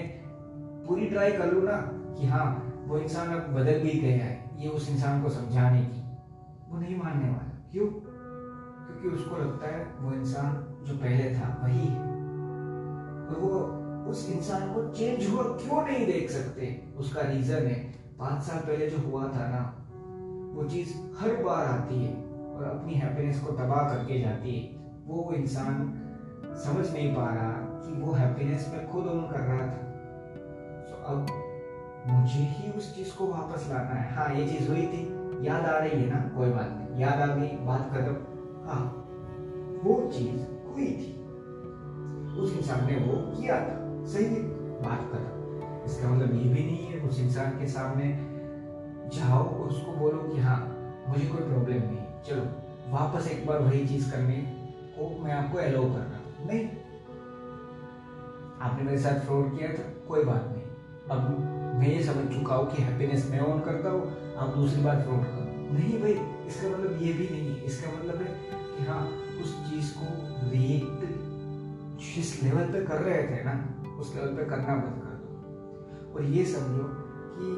पूरी 0.88 1.06
ट्राई 1.06 1.32
कर 1.32 1.54
लू 1.54 1.62
ना 1.62 1.78
कि 2.18 2.28
हाँ 2.28 2.46
वो 2.88 2.98
इंसान 2.98 3.28
अब 3.30 3.54
बदल 3.54 3.80
भी 3.80 4.00
गया 4.00 4.26
है, 4.26 4.40
ये 4.58 4.70
उस 4.70 4.90
इंसान 4.90 5.22
को 5.24 5.30
समझाने 5.30 5.82
की। 5.82 6.02
वो 6.70 6.80
नहीं 6.80 6.96
मानने 6.98 7.30
वाला। 7.30 7.62
क्यों? 7.72 7.88
क्योंकि 7.88 9.18
उसको 9.18 9.38
लगता 9.38 9.68
है 9.68 9.86
वो 10.00 10.14
इंसान 10.14 10.73
जो 10.84 10.96
पहले 10.96 11.36
था, 11.36 11.62
वही। 11.64 11.88
है 11.88 12.14
और 13.28 13.38
वो 13.40 13.84
उस 14.12 14.30
इंसान 14.30 14.74
को 14.74 14.94
चेंज 14.94 15.30
हुआ 15.30 15.44
क्यों 15.44 15.86
नहीं 15.86 16.06
देख 16.06 16.30
सकते? 16.30 16.84
उसका 16.98 17.22
रीजन 17.22 17.56
है, 17.56 17.94
पाँच 18.20 18.42
साल 18.42 18.60
पहले 18.60 18.90
जो 18.90 19.12
हुआ 19.12 19.24
था 19.24 19.48
ना, 19.48 19.80
वो 20.56 20.64
चीज़ 20.64 20.94
हर 21.20 21.44
बार 21.44 21.66
आती 21.66 22.06
है 22.06 22.14
और 22.56 22.64
अपनी 22.64 22.94
हैप्पीनेस 22.94 23.40
को 23.40 23.52
तबाह 23.52 23.90
करके 23.90 24.22
जाती 24.22 24.60
है। 24.60 24.84
वो 25.08 25.34
इंसान 25.36 26.00
समझ 26.44 26.94
नहीं 26.94 27.16
पा 27.16 27.26
रहा 27.26 27.52
कि 27.52 28.02
वो 28.02 28.12
हैप्पीनेस 28.12 28.72
में 28.74 28.92
खुद 28.92 29.08
ओन 29.08 29.28
कर 29.32 29.40
रहा 29.40 29.60
था। 29.60 29.84
तो 30.90 31.04
अब 31.06 31.28
मुझे 32.08 32.40
ही 32.40 32.72
उस 32.72 32.96
चीज़ 32.96 33.16
को 33.16 33.28
वापस 33.28 33.68
लाना 33.70 33.90
है। 33.90 34.16
हाँ 34.16 34.36
ये 34.36 34.48
चीज़ 34.48 34.70
हुई 34.70 34.82
थी, 34.82 35.14
याद 35.48 35.66
आ 35.66 35.78
रही 35.78 36.04
है 36.04 36.10
ना, 36.10 36.38
कोई 36.38 36.50
बात 36.50 36.70
नहीं, 36.72 37.02
याद 37.02 37.30
आ 37.30 37.36
गई, 37.36 37.48
बात 37.48 37.90
खत्म। 37.92 38.16
हाँ 38.70 39.00
वो 39.84 40.12
चीज़ 40.14 40.53
हुई 40.74 40.86
थी। 40.86 41.12
उस 42.40 42.58
इंसान 42.58 42.86
ने 42.86 42.96
वो 42.96 43.14
किया 43.32 43.60
था। 43.60 44.06
सही 44.06 44.26
बात 44.84 45.10
कर 45.12 45.32
इसका 45.86 46.10
मतलब 46.10 46.34
ये 46.34 46.50
भी 46.50 46.64
नहीं 46.64 46.86
है, 46.86 47.00
उस 47.00 47.20
इंसान 47.20 47.52
के 47.52 47.68
सामने 47.68 48.06
जाओ, 49.16 49.44
उसको 49.44 49.92
बोलो 49.92 50.18
कि 50.18 50.40
हाँ 50.40 50.58
मुझे 51.10 51.26
कोई 51.26 51.42
प्रॉब्लम 51.42 51.76
नहीं 51.76 52.22
चलो, 52.28 52.44
वापस 52.92 53.28
एक 53.28 53.46
बार 53.48 53.60
वही 53.60 53.88
चीज़ 53.88 54.12
करने 54.12 54.36
को 54.98 55.24
मैं 55.24 55.32
आपको 55.32 55.58
अलाउ 55.58 55.84
कर 55.84 56.00
रहा 56.00 56.18
हूँ। 56.18 56.48
नहीं। 56.48 56.68
आपने 58.62 58.84
मेरे 58.84 58.98
साथ 58.98 59.20
फ्रॉड 59.20 59.58
किया 59.58 59.70
था, 59.70 59.84
कोई 60.08 60.24
बात 60.24 60.50
नहीं। 60.52 60.64
अब 61.10 61.30
मैं 61.80 61.88
ये 61.88 62.04
समझ 62.04 62.34
चुका 62.36 62.56
हूँ 62.56 62.72
कि 62.72 62.84
हैप्पीनेस 62.84 63.30
मैं 63.32 63.40
ऑन 63.40 63.60
करता 63.60 63.90
हूँ, 63.90 64.36
आप 64.36 64.56
दूसरी 64.56 64.84
बात 64.84 65.04
फ्रॉड 65.04 65.24
करो। 65.24 65.74
नहीं 65.74 66.00
भाई, 66.02 66.14
इसका 66.48 66.70
मतलब 66.70 67.02
ये 67.02 67.14
भी 67.14 67.30
नहीं 67.32 67.48
है। 67.48 67.66
इसका 67.66 67.92
मतलब 67.92 68.16
है 68.16 68.28
कि 68.78 68.86
हाँ 68.86 69.23
उस 69.44 69.54
चीज़ 69.70 69.94
को 69.98 70.08
रिएक्ट 70.52 71.02
जिस 72.06 72.44
लेवल 72.44 72.72
पे 72.72 72.86
कर 72.86 73.02
रहे 73.02 73.24
थे 73.24 73.44
ना, 73.44 73.54
उस 74.00 74.16
लेवल 74.16 74.36
पे 74.36 74.46
करना 74.46 74.76
बंद 74.76 75.02
कर 75.04 75.16
दो। 75.18 76.14
और 76.16 76.26
ये 76.26 76.46
समझो 76.46 76.86
कि 77.38 77.52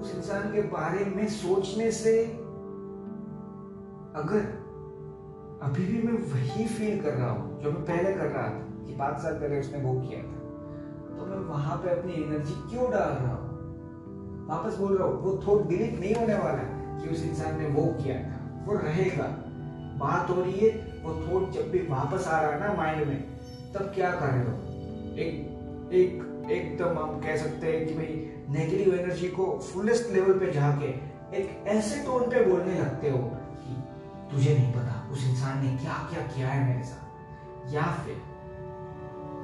उस 0.00 0.14
इंसान 0.14 0.52
के 0.52 0.62
बारे 0.70 1.04
में 1.04 1.26
सोचने 1.28 1.90
से 1.92 2.22
अगर 4.16 4.62
अभी 5.62 5.84
भी 5.86 6.02
मैं 6.02 6.18
वही 6.32 6.66
फील 6.66 7.00
कर 7.02 7.14
रहा 7.14 7.30
हूँ, 7.30 7.60
जो 7.62 7.70
मैं 7.72 7.82
पहले 7.82 8.12
कर 8.14 8.26
रहा 8.26 8.48
था, 8.48 8.60
कि 8.86 8.96
पाँच 8.96 9.18
साल 9.18 9.34
पहले 9.34 9.60
उसने 9.60 9.78
वो 9.78 9.94
किया 10.00 10.22
था 10.22 10.42
तो 11.16 11.26
मैं 11.26 11.38
वहाँ 11.48 11.76
पे 11.76 11.90
अपनी 11.90 12.12
एनर्जी 12.12 12.54
क्यों 12.70 12.90
डाल 12.90 13.12
रहा 13.12 13.34
हूँ? 13.34 13.52
वापस 14.48 14.78
बोल 14.78 14.96
रहा 14.96 15.08
हूँ, 15.08 15.20
वो 15.22 15.40
थॉट 15.46 15.68
डिलीट 15.68 15.98
नहीं 16.00 16.14
होने 16.14 16.34
वाला 16.34 16.62
कि 16.98 17.08
उस 17.10 17.24
इंसान 17.24 17.58
ने 17.58 17.68
वो 17.68 17.86
किया 18.02 18.16
था, 18.22 18.64
वो 18.66 18.76
रहेगा। 18.78 19.28
बात 19.98 20.30
हो 20.30 20.42
रही 20.42 20.58
है 20.60 20.83
वो 21.04 21.14
थॉट 21.16 21.50
जब 21.52 21.70
भी 21.70 21.78
वापस 21.88 22.26
आ 22.26 22.40
रहा 22.40 22.50
है 22.50 22.60
ना 22.60 22.72
माइंड 22.74 23.06
में, 23.06 23.22
तब 23.74 23.92
क्या 23.94 24.10
कर 24.10 24.26
रहे 24.26 24.44
हो 24.44 24.52
एक 25.16 25.52
एक, 25.92 26.22
एकदम 26.50 26.98
हम 26.98 27.20
कह 27.20 27.36
सकते 27.36 27.72
हैं 27.72 27.86
कि 27.86 27.94
भाई 27.94 28.06
नेगेटिव 28.50 28.94
एनर्जी 28.94 29.28
को 29.30 29.46
फुलेस्ट 29.64 30.12
लेवल 30.12 30.38
पे 30.38 30.50
जाके 30.52 30.86
एक 31.38 31.64
ऐसे 31.68 32.02
टोन 32.04 32.22
पे 32.30 32.44
बोलने 32.44 32.78
लगते 32.78 33.10
हो 33.10 33.18
कि 33.18 33.74
तुझे 34.30 34.54
नहीं 34.54 34.72
पता 34.72 35.08
उस 35.12 35.24
इंसान 35.28 35.64
ने 35.64 35.76
क्या 35.76 35.96
क्या 36.10 36.26
किया 36.26 36.48
है 36.48 36.66
मेरे 36.68 36.84
साथ। 36.84 37.72
या 37.74 37.82
फिर 38.04 38.22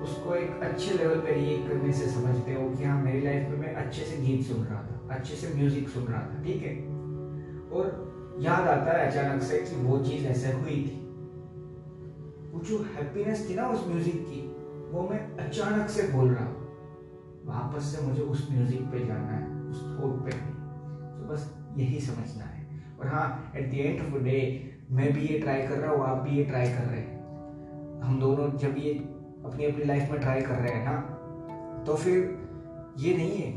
उसको 0.03 0.35
एक 0.35 0.61
अच्छे 0.63 0.93
लेवल 0.95 1.19
पे 1.21 1.33
रिएक्ट 1.35 1.69
करने 1.69 1.93
से 1.93 2.07
समझते 2.11 2.53
हो 2.53 2.69
कि 2.71 2.85
हाँ 2.85 3.01
मेरी 3.03 3.21
लाइफ 3.21 3.49
में 3.49 3.59
मैं 3.59 3.75
अच्छे 3.75 4.05
से 4.05 4.17
गीत 4.17 4.47
सुन 4.47 4.65
रहा 4.65 4.83
था, 4.83 5.01
अच्छे 5.11 5.35
से 5.37 5.55
म्यूज़िक 5.55 5.89
सुन 5.89 6.05
रहा 6.05 6.21
था, 6.21 6.43
ठीक 6.45 6.63
है? 6.63 6.75
और 7.71 8.39
याद 8.41 8.69
आता 8.69 8.99
है 8.99 9.11
अचानक 9.11 9.43
से 9.43 9.59
कि 9.59 9.77
वो 9.77 9.99
चीज़ 10.05 10.27
ऐसे 10.27 10.53
हुई 10.53 10.77
थी। 10.77 11.00
वो 12.53 12.61
जो 12.61 12.79
हैप्पीनेस 12.95 13.49
थी 13.49 13.55
ना 13.55 13.67
उस 13.69 13.87
म्यूज़िक 13.87 14.25
की, 14.25 14.41
वो 14.93 15.09
मैं 15.11 15.21
अचानक 15.39 15.89
से 15.89 16.03
बोल 16.09 16.31
रहा 16.31 16.45
हूँ। 16.45 16.59
वापस 17.47 17.85
से 17.87 18.03
मुझे 18.03 18.23
उस 18.23 18.49
म्यूज़िक 18.53 18.91
पे 18.93 19.05
जाना 19.07 19.33
है, 19.33 19.45
उस 19.71 19.83
थोट 19.83 20.25
पे। 20.25 20.31
तो 20.31 21.33
बस 21.33 21.53
यही 21.77 22.01
समझना 22.01 22.45
है। 22.45 22.59
और 23.01 23.09
हाँ 23.09 23.53
at 23.57 23.71
the 23.71 23.75
end 23.75 24.01
of 24.01 24.15
the 24.15 24.23
day 24.25 24.41
मैं 24.91 25.13
भी 25.13 25.27
ये 25.27 25.39
ट्राई 25.39 25.63
कर 25.63 25.79
रहा 25.79 25.93
हूँ, 25.93 26.05
आप 26.05 26.19
भी 26.19 26.37
ये 26.37 26.45
ट्राई 26.45 26.69
कर 26.69 26.85
रहे 26.85 27.01
हैं। 27.01 27.19
हम 28.03 28.21
दोनों 28.21 28.51
जब 28.59 28.77
ये 28.79 28.93
अपनी 29.47 29.65
अपनी 29.65 29.85
लाइफ 29.85 30.11
में 30.11 30.21
ट्राई 30.21 30.41
कर 30.43 30.55
रहे 30.55 30.73
हैं 30.73 30.85
ना 30.85 31.85
तो 31.87 31.95
फिर 31.95 32.17
ये 32.99 33.17
नहीं 33.17 33.37
है 33.37 33.51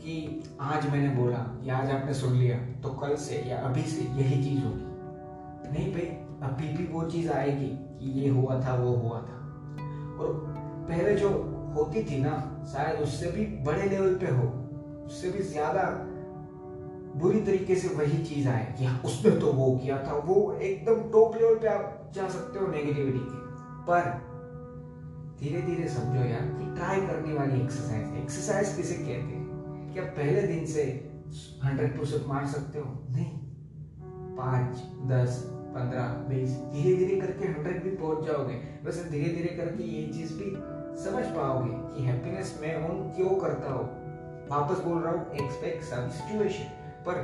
कि 0.00 0.42
आज 0.62 0.88
मैंने 0.90 1.14
बोला, 1.16 1.38
या 1.64 1.76
आज 1.76 1.90
आपने 1.90 2.14
सुन 2.14 2.32
लिया 2.32 2.58
तो 2.82 2.88
कल 2.94 3.14
से 3.18 3.42
या 3.48 3.58
अभी 3.60 3.82
से 3.84 4.04
यही 4.18 4.42
चीज़ 4.44 4.64
होगी। 4.64 5.72
नहीं 5.72 5.92
भाई 5.92 6.06
अभी 6.44 6.68
भी 6.68 6.86
वो 6.86 7.02
चीज़ 7.02 7.30
आएगी 7.32 7.68
कि 7.98 8.10
ये 8.20 8.28
हुआ 8.28 8.60
था, 8.60 8.74
वो 8.74 8.96
हुआ 8.96 9.18
था। 9.18 9.38
और 10.18 10.32
पहले 10.88 11.14
जो 11.14 11.28
होती 11.76 12.02
थी 12.04 12.20
ना, 12.22 12.64
शायद 12.72 13.00
उससे 13.00 13.30
भी 13.30 13.46
बड़े 13.64 13.88
लेवल 13.90 14.14
पे 14.14 14.30
हो, 14.30 14.48
उससे 15.06 15.30
भी 15.30 15.42
ज़्यादा 15.42 15.82
बुरी 17.16 17.40
तरीके 17.40 17.74
से 17.74 17.88
वही 17.88 18.22
चीज़ 18.24 18.48
आए 18.48 18.74
कि 18.78 18.84
हाँ 18.84 19.00
उसने 19.04 19.30
तो 19.30 19.46
वो 19.46 19.70
किया 19.76 19.96
था। 19.98 20.14
वो 20.24 20.52
एकदम 20.52 21.10
टॉप 21.10 21.36
लेवल 21.36 21.54
पे 21.54 21.68
आप 21.68 22.10
जा 22.14 22.28
सकते 22.28 22.58
हो 22.58 22.66
नेगेटिविटी 22.66 23.18
के। 23.18 23.42
पर 23.84 24.10
धीरे 25.40 25.60
धीरे 25.62 25.88
समझो 25.88 26.24
यार 26.24 26.46
कि 26.58 26.74
ट्राई 26.74 27.00
करने 27.00 27.34
वाली 27.34 27.60
एक्सरसाइज 27.60 28.16
एक्सरसाइज 28.16 28.76
किसे 28.76 28.94
कहते 28.94 29.34
हैं? 29.34 29.92
क्या 29.92 30.04
पहले 30.04 30.42
दिन 30.42 30.66
से 30.66 30.82
हंड्रेड 31.64 31.98
परसेंट 31.98 32.26
मार 32.28 32.46
सकते 32.46 32.78
हो? 32.78 32.86
नहीं। 33.10 33.38
पाँच, 34.36 34.76
दस 35.08 35.42
पंद्रह, 35.74 36.06
बीस 36.28 36.50
धीरे 36.72 36.96
धीरे 36.96 37.20
करके 37.20 37.46
हंड्रेड 37.46 37.82
भी 37.84 37.90
पहुँच 37.96 38.26
जाओगे। 38.26 38.60
वैसे 38.84 39.08
धीरे 39.10 39.34
धीरे 39.34 39.56
करके 39.56 39.84
ये 39.84 40.06
चीज़ 40.12 40.32
भी 40.34 40.50
समझ 41.04 41.24
पाओगे 41.36 41.70
कि 41.94 42.04
हैप्पीनेस 42.04 42.58
मैं 42.62 42.74
ओन 42.80 43.08
क्यों 43.16 43.36
करता 43.38 43.72
हूँ। 43.72 43.86
वापस 44.50 44.84
बोल 44.84 45.02
रहा 45.02 45.12
हूँ 45.12 45.32
एक्सपेक्ट 45.34 45.82
सम 45.84 46.08
सिचुएशन 46.10 46.68
पर 47.06 47.16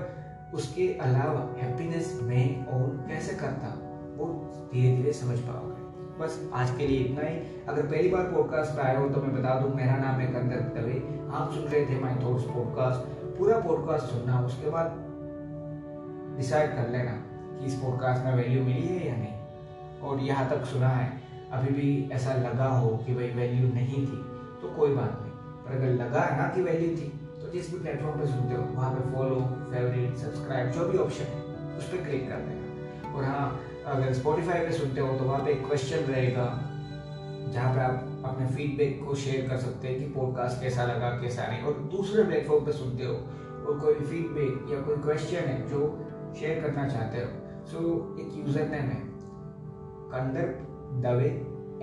उसके 0.54 0.86
अलावा 1.00 1.48
हैप्पीनेस 1.58 2.18
मैं 2.22 2.46
ओन 2.74 2.96
कैसे 3.08 3.36
करता 3.36 3.66
हूँ, 3.66 4.16
वो 4.16 4.26
धीरे 4.72 4.96
धीरे 4.96 5.12
समझ 5.14 5.38
पाओगे। 5.40 5.78
बस 6.18 6.40
आज 6.54 6.70
के 6.78 6.86
लिए 6.86 6.98
इतना 7.00 7.26
ही। 7.26 7.36
अगर 7.68 7.82
पहली 7.82 8.08
बार 8.08 8.24
पॉडकास्ट 8.32 8.76
पे 8.76 8.82
आए 8.82 8.96
हो 8.96 9.08
तो 9.08 9.22
मैं 9.22 9.34
बता 9.34 9.58
दूँ, 9.60 9.74
मेरा 9.74 9.96
नाम 9.96 10.20
है 10.20 10.26
कंदर 10.32 10.60
दवे। 10.74 10.98
आप 11.32 11.52
सुन 11.52 11.64
रहे 11.64 11.84
थे 11.86 12.00
माई 12.00 12.14
थॉट्स 12.24 12.44
पॉडकास्ट 12.46 13.18
पूरा 13.38 13.58
पॉडकास्ट 13.60 14.06
सुनना, 14.06 14.40
उसके 14.46 14.70
बाद 14.70 14.96
डिसाइड 16.36 16.76
कर 16.76 16.88
लेना। 16.88 17.12
कि 17.61 17.66
इस 17.66 17.75
पॉडकास्ट 17.77 18.25
में 18.25 18.35
वैल्यू 18.35 18.64
मिली 18.64 18.87
है 18.88 19.07
या 19.07 19.16
नहीं? 19.16 20.01
और 20.01 20.20
यहाँ 20.23 20.49
तक 20.51 20.64
सुना 20.66 20.88
है, 20.88 21.09
अभी 21.53 21.75
भी 21.75 22.09
ऐसा 22.12 22.35
लगा 22.37 22.68
हो 22.68 22.96
कि 23.07 23.14
भाई 23.14 23.29
वैल्यू 23.31 23.73
नहीं 23.75 24.07
थी 24.07 24.16
तो 24.62 24.75
कोई 24.77 24.94
बात 24.94 25.18
नहीं। 25.20 25.33
पर 25.64 25.77
अगर 25.77 25.94
लगा 25.96 26.25
ना 26.37 26.49
कि 26.55 26.62
वैल्यू 26.62 26.88
थी 26.96 27.09
तो 27.40 27.51
जिस 27.53 27.70
भी 27.73 27.79
प्लेटफॉर्म 27.79 28.20
पे 28.20 28.27
सुनते 28.27 28.55
हो, 28.55 28.62
वहाँ 28.73 28.90
पे 28.94 29.11
फॉलो 29.12 29.40
फेवरेट 29.70 30.16
सब्सक्राइब 30.16 30.70
जो 30.70 30.88
भी 30.88 30.99
ऑप्शन 30.99 31.25
है, 31.25 31.40
उस 31.79 31.88
पर 31.88 32.05
क्लिक 32.05 32.29
कर 32.29 32.37
देना। 32.38 33.12
और 33.12 33.25
हाँ 33.25 33.61
अगर 33.87 34.12
स्पॉटिफाई 34.12 34.66
पे 34.66 34.73
सुनते 34.73 35.01
हो 35.01 35.16
तो 35.18 35.25
वहाँ 35.25 35.44
पे 35.44 35.51
एक 35.53 35.66
क्वेश्चन 35.66 36.12
रहेगा, 36.12 36.46
जहाँ 37.53 37.75
पे 37.75 37.81
आप 37.81 38.23
अपने 38.25 38.46
फीडबैक 38.46 39.01
को 39.05 39.14
शेयर 39.16 39.49
कर 39.49 39.57
सकते 39.59 39.88
हैं 39.88 39.99
कि 39.99 40.07
पॉडकास्ट 40.12 40.61
कैसा 40.62 40.85
लगा, 40.85 41.09
कैसा 41.20 41.46
नहीं। 41.46 41.62
और 41.62 41.79
दूसरे 41.92 42.25
प्लेटफॉर्म 42.25 42.64
पे 42.64 42.73
सुनते 42.73 43.05
हो, 43.05 43.14
और 43.61 43.79
कोई 43.81 43.94
फीडबैक 43.94 44.73
या 44.73 44.81
कोई 44.81 44.96
क्वेश्चन 45.03 45.49
है 45.49 45.68
जो 45.68 45.81
शेयर 46.40 46.61
करना 46.61 46.87
चाहते 46.88 47.18
हो 47.18 47.29
सो 47.66 47.79
so, 47.79 48.20
एक 48.20 48.37
यूज़र 48.37 48.68
नेम 48.68 48.88
है. 48.90 49.01
Kandar 50.12 50.46
Dave 51.03 51.29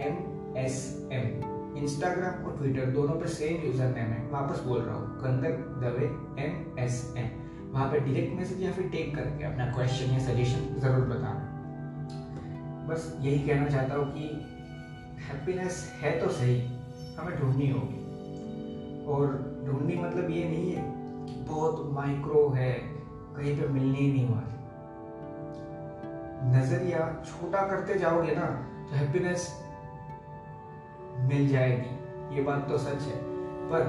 M 0.05 0.15
S 0.57 0.77
M 1.11 1.77
Instagram 1.77 2.45
और 2.45 2.57
ट्विटर 2.57 2.85
दोनों 2.91 3.15
पे 3.19 3.27
सेम 3.29 3.65
यूज़र 3.65 3.89
नेम 3.89 4.09
है 4.13 4.29
वापस 4.31 4.63
बोल 4.63 4.79
रहा 4.79 4.95
हूँ. 4.95 5.07
Kandar 5.19 5.51
Dave 5.83 6.05
M 6.45 6.79
S 6.79 7.13
M 7.17 7.29
वहाँ 7.73 7.89
पर 7.91 7.99
डायरेक्ट 7.99 8.35
मैसेज 8.37 8.63
या 8.63 8.71
फिर 8.71 8.87
टेक 8.89 9.15
करके 9.15 9.43
अपना 9.43 9.65
क्वेश्चन 9.71 10.13
या 10.13 10.19
सजेशन 10.25 10.75
ज़रूर 10.79 11.05
बताना. 11.07 11.53
बस 12.89 13.13
यही 13.21 13.39
कहना 13.47 13.69
चाहता 13.69 13.95
हूँ 13.95 14.11
कि 14.13 14.27
हैप्पीनेस 15.27 15.81
है 16.01 16.19
तो 16.19 16.31
सही. 16.31 16.59
हमें 17.17 17.39
ढूंढनी 17.39 17.69
होगी. 17.71 18.03
और 19.07 19.25
ढूंढनी 19.65 19.95
मतलब 19.95 20.29
ये 20.29 20.43
नहीं 20.43 20.71
है 20.71 20.83
कि 21.27 21.39
बहुत 21.49 21.89
माइक्रो 21.93 22.47
है. 22.49 22.73
कहीं 23.37 23.57
पे 23.57 23.67
मिलने 23.67 23.97
ही 23.97 24.11
नहीं 24.11 24.29
वाली 24.29 24.56
नज़रिया 26.45 26.99
छोटा 27.25 27.61
करते 27.67 27.99
जाओगे 27.99 28.35
ना 28.35 28.45
तो 28.89 28.95
हैप्पीनेस 28.95 29.47
मिल 31.29 31.47
जाएगी। 31.49 32.35
ये 32.35 32.41
बात 32.43 32.67
तो 32.69 32.77
सच 32.77 33.01
है, 33.03 33.17
पर 33.69 33.81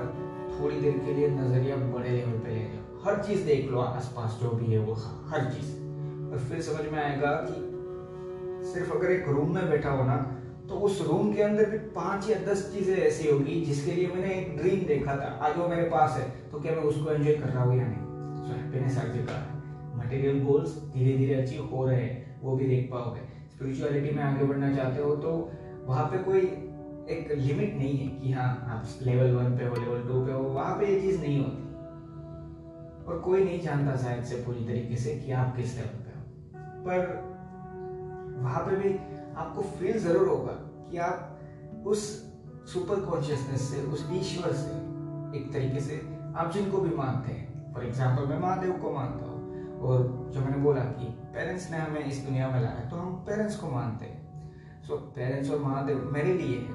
थोड़ी 0.52 0.80
देर 0.80 0.98
के 0.98 1.14
लिए 1.14 1.28
नज़रिया 1.30 1.76
बड़े 1.76 2.08
लेवल 2.10 2.38
पे 2.38 2.54
ले 2.54 2.64
जाओ। 2.64 3.04
हर 3.04 3.22
चीज़ 3.24 3.44
देख 3.46 3.70
लो, 3.70 3.80
आसपास 3.80 4.38
जो 4.42 4.50
भी 4.50 4.72
है 4.72 4.78
वो 4.80 4.94
हर 5.30 5.44
चीज़। 5.46 5.76
और 6.30 6.38
फिर 6.40 6.60
समझ 6.62 6.90
में 6.92 6.98
आएगा 6.98 7.32
कि 7.42 8.66
सिर्फ़ 8.68 8.92
अगर 8.92 9.10
एक 9.10 9.28
रूम 9.28 9.54
में 9.54 9.68
बैठा 9.70 9.90
हो 9.90 10.04
ना 10.04 10.16
तो 10.68 10.74
उस 10.86 11.00
रूम 11.08 11.32
के 11.32 11.42
अंदर 11.42 11.70
भी 11.70 11.78
पाँच 11.92 12.28
या 12.30 12.38
दस 12.46 12.62
चीज़ें 12.72 12.96
ऐसी 12.96 13.30
होगी 13.30 13.60
जिसके 13.64 13.92
लिए 13.92 14.06
मैंने 14.06 14.34
एक 14.34 14.56
ड्रीम 14.56 14.80
देखा 14.86 15.14
था। 15.16 15.28
आज 15.42 15.56
वो 15.58 15.68
मेरे 15.68 15.82
पास 15.90 16.16
है 16.16 16.28
तो 16.50 16.60
क्या 16.60 16.72
मैं 16.72 16.82
उसको 16.84 17.10
एंजॉय 17.10 17.34
कर 17.34 17.48
रहा 17.48 17.64
हूँ 17.64 17.78
या 17.78 17.86
नहीं? 17.86 18.02
सो 18.38 18.52
हैप्पीनेस 18.52 18.98
हर 18.98 19.08
जगह 19.08 19.32
है। 19.32 19.96
मटेरियल 19.98 20.42
गोल्स 20.44 20.76
धीरे 20.94 21.16
धीरे 21.18 21.42
अचीव 21.42 21.68
हो 21.72 21.86
रहे 21.86 22.02
हैं। 22.02 22.27
वो 22.42 22.56
भी 22.56 22.66
देख 22.66 22.90
पाओगे। 22.92 23.20
स्पिरिचुअलिटी 23.50 24.14
में 24.16 24.22
आगे 24.22 24.44
बढ़ना 24.44 24.74
चाहते 24.76 25.02
हो 25.02 25.14
तो 25.16 25.30
वहाँ 25.86 26.04
पे 26.06 26.18
कोई 26.24 26.40
एक 27.10 27.32
लिमिट 27.36 27.74
नहीं 27.74 27.96
है 27.98 28.06
कि 28.18 28.32
हाँ 28.32 28.48
आप 28.70 28.82
लेवल 29.02 29.30
वन 29.34 29.56
पे 29.58 29.64
हो 29.64 29.74
लेवल 29.76 30.02
टू 30.08 30.24
पे 30.26 30.32
हो, 30.32 30.42
वहाँ 30.42 30.74
पे 30.78 30.86
ये 30.86 31.00
चीज़ 31.00 31.20
नहीं 31.20 31.38
होती। 31.38 31.66
और 33.06 33.18
कोई 33.24 33.44
नहीं 33.44 33.60
जानता 33.62 33.96
शायद 33.96 34.24
से 34.24 34.36
पूरी 34.46 34.64
तरीके 34.66 34.96
से 34.96 35.14
कि 35.18 35.32
आप 35.32 35.56
किस 35.56 35.76
लेवल 35.76 35.98
पे 35.98 36.10
हो। 36.10 36.22
पर 36.84 36.98
वहाँ 38.42 38.64
पे 38.66 38.76
भी 38.76 38.94
आपको 39.36 39.62
फील 39.78 39.98
ज़रूर 39.98 40.28
होगा 40.28 40.52
कि 40.90 40.98
आप 40.98 41.84
उस 41.86 42.04
सुपर 42.72 43.00
कॉन्शियसनेस 43.00 43.60
से, 43.70 43.82
उस 43.82 44.08
ईश्वर 44.12 44.52
से 44.54 44.76
एक 45.38 45.52
तरीके 45.52 45.80
से 45.80 46.00
आप 46.36 46.52
जिनको 46.54 46.78
भी 46.78 46.94
मानते 46.96 47.32
हैं। 47.32 47.72
फॉर 47.74 47.84
एग्ज़ाम्पल 47.84 48.26
मैं 48.26 48.38
महादेव 48.38 48.72
को 48.82 48.92
मानता 48.92 49.24
हूँ। 49.24 49.80
और 49.80 50.02
जो 50.34 50.40
मैंने 50.40 50.58
बोला 50.62 50.80
कि 50.92 51.06
पेरेंट्स 51.38 51.70
ने 51.70 51.78
हमें 51.78 52.04
इस 52.04 52.16
दुनिया 52.18 52.48
में 52.48 52.60
लाया 52.60 52.88
तो 52.90 52.96
हम 52.96 53.12
पेरेंट्स 53.26 53.56
को 53.56 53.68
मानते 53.70 54.04
हैं। 54.04 54.82
सो 54.82 54.96
पेरेंट्स 55.16 55.50
और 55.50 55.58
महादेव 55.58 56.08
मेरे 56.12 56.32
लिए 56.32 56.56
है, 56.58 56.72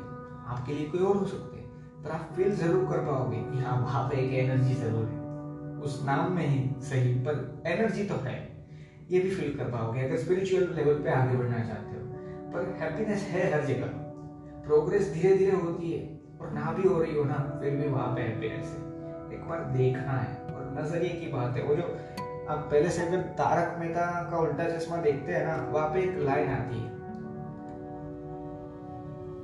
आपके 0.48 0.74
लिए 0.74 0.86
कोई 0.90 1.02
और 1.02 1.18
हो 1.18 1.26
सकते 1.26 1.58
हैं। 1.58 2.04
पर 2.04 2.12
आप 2.12 2.30
फील 2.36 2.56
ज़रूर 2.56 2.86
कर 2.86 2.98
पाओगे 2.98 3.38
कि 3.38 3.64
हाँ 3.64 3.82
वहाँ 3.82 4.10
पे 4.10 4.18
एक 4.18 4.34
एनर्जी 4.34 4.74
ज़रूर 4.74 5.06
है। 5.06 5.82
उस 5.82 6.00
नाम 6.06 6.32
में 6.32 6.48
ही 6.48 6.82
सही, 6.82 7.14
पर 7.14 7.64
एनर्जी 7.68 8.04
तो 8.04 8.16
है। 8.16 8.36
ये 9.12 9.20
भी 9.20 9.30
फील 9.30 9.58
कर 9.58 9.72
पाओगे, 9.72 10.02
अगर 10.02 10.18
स्पिरिचुअल 10.18 10.74
लेवल 10.76 11.04
पे 11.04 11.10
आगे 11.10 11.38
बढ़ना 11.38 11.60
चाहते 11.60 11.98
हो। 11.98 12.06
पर 12.54 12.74
हैप्पीनेस 12.82 13.24
है 13.24 13.54
हर 13.54 13.66
जगह। 13.66 13.86
प्रोग्रेस 14.66 15.14
धीरे 15.14 15.38
धीरे 15.38 15.58
होती 15.58 15.92
है, 15.92 16.20
और 16.42 16.52
ना 16.52 16.72
भी 16.72 16.88
हो 16.90 17.02
रही 17.02 17.16
हो 17.16 17.24
ना, 17.24 17.60
फिर 17.62 17.76
भी 17.76 17.90
वहाँ 17.90 18.16
पे 18.16 18.22
हैप्पीनेस 18.22 18.66
है। 18.66 18.82
एक 19.34 19.46
बार 19.50 19.64
देखना 19.78 20.18
है, 20.18 20.36
और 20.56 20.74
नज़रिए 20.80 21.10
की 21.10 21.32
बात 21.32 21.58
है, 21.58 21.64
वो 21.64 21.76
जो 21.76 21.96
आप 22.50 22.68
पहले 22.72 22.90
से 22.90 23.02
अगर 23.02 23.22
तारक 23.38 23.78
मेहता 23.80 24.06
का 24.32 24.38
उल्टा 24.38 24.64
चश्मा 24.70 24.98
देखते 24.98 25.32
हैं 25.32 25.46
ना, 25.48 25.56
वहाँ 25.72 25.90
पे 25.90 26.00
एक 26.00 26.18
लाइन 26.20 26.50
आती 26.50 26.78
है। 26.78 26.92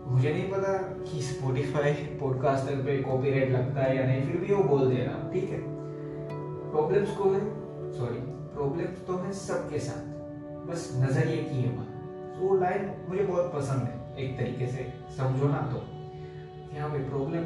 मुझे 0.07 0.33
नहीं 0.33 0.49
पता 0.51 0.73
कि 1.03 1.21
स्पॉटिफाई 1.21 1.93
पॉडकास्टर 2.21 2.81
पे 2.85 2.97
कॉपीराइट 3.03 3.51
लगता 3.51 3.81
है 3.81 3.95
या 3.97 4.05
नहीं, 4.07 4.25
फिर 4.27 4.41
भी 4.41 4.53
वो 4.53 4.63
बोल 4.63 4.89
दे 4.89 5.03
रहा, 5.03 5.29
ठीक 5.33 5.49
है। 5.49 5.59
प्रॉब्लम्स 6.71 7.15
को 7.17 7.29
है 7.29 7.39
सॉरी 7.91 8.19
प्रॉब्लम्स 8.55 9.05
तो 9.07 9.17
है 9.17 9.31
सबके 9.33 9.79
साथ, 9.79 10.01
बस 10.67 10.89
नज़रिए 10.95 11.43
की 11.43 11.61
है 11.61 11.75
बात। 11.77 11.87
तो 12.35 12.47
वो 12.47 12.57
लाइन 12.57 12.91
मुझे 13.09 13.23
बहुत 13.23 13.53
पसंद 13.53 13.81
है, 13.81 13.93
एक 14.17 14.37
तरीके 14.39 14.67
से 14.67 14.91
समझो 15.17 15.47
ना 15.47 15.61
तो। 15.73 15.83
यहाँ 16.75 16.89
पे 16.89 16.99
प्रॉब्लम 17.09 17.45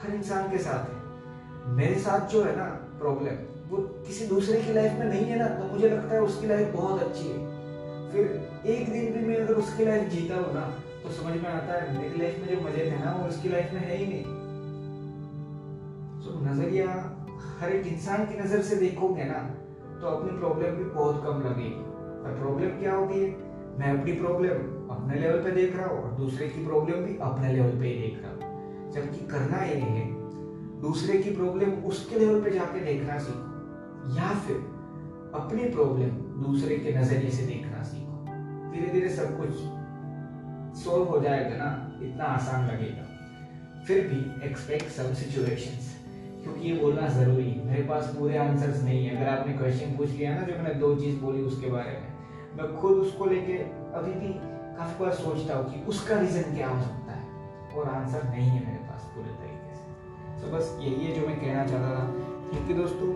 हर 0.00 0.14
इंसान 0.14 0.50
के 0.50 0.58
साथ 0.58 0.88
है। 0.88 1.74
मेरे 1.74 1.98
साथ 1.98 2.28
जो 2.28 2.42
है 2.44 2.56
ना 2.56 2.64
प्रॉब्लम 2.98 3.44
वो 3.68 3.76
किसी 4.06 4.26
दूसरे 4.26 4.60
की 4.62 4.72
लाइफ 4.72 4.98
में 4.98 5.06
नहीं 5.06 5.24
है 5.24 5.38
ना 5.38 5.46
तो 5.50 5.72
मुझे 5.72 5.88
लगता 5.88 6.14
है 6.14 6.20
उसकी 6.22 6.46
लाइफ 6.46 6.72
बहुत 6.74 7.02
अच्छी 7.02 7.28
है। 7.28 7.38
फिर 8.12 8.70
एक 8.72 8.92
दिन 8.92 9.12
भी 9.12 9.26
मैं 9.26 9.36
अगर 9.36 9.54
उसकी 9.56 9.84
लाइफ 9.84 10.08
जीता 10.10 10.36
हूँ 10.36 10.54
ना 10.54 10.66
तो 11.02 11.10
समझ 11.12 11.32
में 11.34 11.48
आता 11.48 11.72
है, 11.72 11.98
मेरी 11.98 12.18
लाइफ 12.18 12.38
में 12.40 12.48
जो 12.48 12.60
मज़े 12.62 12.84
थे 12.84 12.98
ना, 12.98 13.12
वो 13.12 13.28
उसकी 13.28 13.48
लाइफ 13.48 13.72
में 13.72 13.80
है 13.80 13.96
ही 13.96 14.06
नहीं। 14.06 14.24
तो 16.22 16.38
नज़रिया, 16.44 16.88
हर 17.60 17.72
एक 17.72 17.86
इंसान 17.86 18.24
की 18.26 18.38
नज़र 18.38 18.62
से 18.62 18.76
देखोगे 18.76 19.24
ना 19.24 19.38
तो 20.00 20.06
अपनी 20.08 20.38
प्रॉब्लम 20.38 20.76
भी 20.76 20.84
बहुत 20.86 21.22
कम 21.24 21.42
लगेगी। 21.42 21.82
पर 22.22 22.38
प्रॉब्लम 22.40 22.78
क्या 22.80 22.94
होती 22.94 23.20
है? 23.20 23.28
मैं 23.78 23.90
अपनी 23.90 24.12
प्रॉब्लम 24.14 24.56
अपने 24.90 25.20
लेवल 25.20 25.42
पे 25.42 25.50
देख 25.52 25.76
रहा 25.76 25.86
हूँ, 25.86 26.02
और 26.02 26.10
दूसरे 26.16 26.48
की 26.48 26.64
प्रॉब्लम 26.66 27.04
भी 27.04 27.16
अपने 27.22 27.52
लेवल 27.52 27.78
पे 27.80 27.86
ही 27.86 27.94
देख 28.00 28.22
रहा 28.22 28.30
हूँ। 28.30 28.92
जबकि 28.92 29.26
करना 29.26 29.64
ये 29.64 29.76
है, 29.76 30.04
दूसरे 30.80 31.18
की 31.18 31.30
प्रॉब्लम 31.36 31.70
उसके 31.84 32.18
लेवल 32.18 32.40
पे 32.42 32.50
जाके 32.50 32.80
देखना 32.84 33.18
सीखो। 33.18 33.45
या 34.14 34.28
फिर 34.40 34.56
अपनी 35.34 35.68
प्रॉब्लम 35.68 36.10
दूसरे 36.42 36.76
के 36.78 36.96
नज़रिए 36.98 37.30
से 37.30 37.46
देखना 37.46 37.82
सीखो। 37.82 38.24
धीरे 38.72 38.92
धीरे 38.92 39.08
सब 39.08 39.36
कुछ 39.40 39.50
सॉल्व 40.84 41.04
हो 41.04 41.20
जाएगा 41.20 41.56
ना, 41.56 41.68
इतना 42.02 42.24
आसान 42.24 42.66
लगेगा। 42.66 43.04
फिर 43.86 44.06
भी 44.08 44.46
एक्सपेक्ट 44.46 44.86
सम 44.86 45.14
सिचुएशंस 45.14 45.94
क्योंकि 46.42 46.68
ये 46.68 46.78
बोलना 46.78 47.08
ज़रूरी 47.08 47.50
है। 47.50 47.66
मेरे 47.66 47.82
पास 47.82 48.14
पूरे 48.18 48.36
आंसर्स 48.38 48.82
नहीं 48.82 49.06
है। 49.06 49.16
अगर 49.16 49.28
आपने 49.28 49.52
क्वेश्चन 49.52 49.96
पूछ 49.96 50.10
लिया 50.10 50.34
ना, 50.34 50.42
जो 50.42 50.52
मैंने 50.52 50.74
दो 50.74 50.94
चीज़ 50.94 51.20
बोली 51.20 51.42
उसके 51.42 51.70
बारे 51.70 51.92
में, 51.92 52.12
मैं 52.56 52.76
खुद 52.80 52.92
उसको 52.92 53.26
लेके 53.26 53.58
अभी 53.98 54.12
भी 54.12 54.32
काफ़ी 54.76 55.04
बार 55.04 55.12
सोचता 55.14 55.56
हूँ 55.56 55.72
कि 55.72 55.80
उसका 55.86 56.20
रीजन 56.20 56.54
क्या 56.54 56.68
हो 56.68 56.82
सकता 56.82 57.12
है, 57.12 57.24
और 57.74 57.88
आंसर 57.88 58.28
नहीं 58.28 58.48
है 58.48 58.66
मेरे 58.66 58.84
पास 58.84 59.10
पूरे 59.14 59.28
तरीके 59.28 59.74
से। 59.74 60.42
तो 60.42 60.56
बस 60.56 60.78
यही 60.82 61.06
है 61.06 61.20
जो 61.20 61.26
मैं 61.26 61.40
कहना 61.40 61.66
चाहता 61.66 61.94
था। 61.98 62.14
क्योंकि 62.50 62.74
दोस्तों 62.74 63.12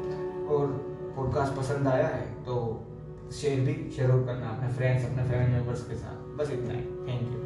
और 0.50 0.66
पॉडकास्ट 1.16 1.56
पसंद 1.56 1.88
आया 1.88 2.06
है 2.06 2.26
तो 2.44 2.56
शेयर 3.32 3.60
भी 3.60 3.74
शेयर 3.96 4.10
करना 4.10 4.48
अपने 4.48 4.72
फ्रेंड्स 4.72 5.04
अपने 5.10 5.28
फैमिली 5.30 5.52
मेंबर्स 5.52 5.88
के 5.88 5.94
साथ। 5.94 6.36
बस 6.38 6.50
इतना 6.52 6.72
ही। 6.72 6.84
Thank 7.08 7.32
you 7.32 7.39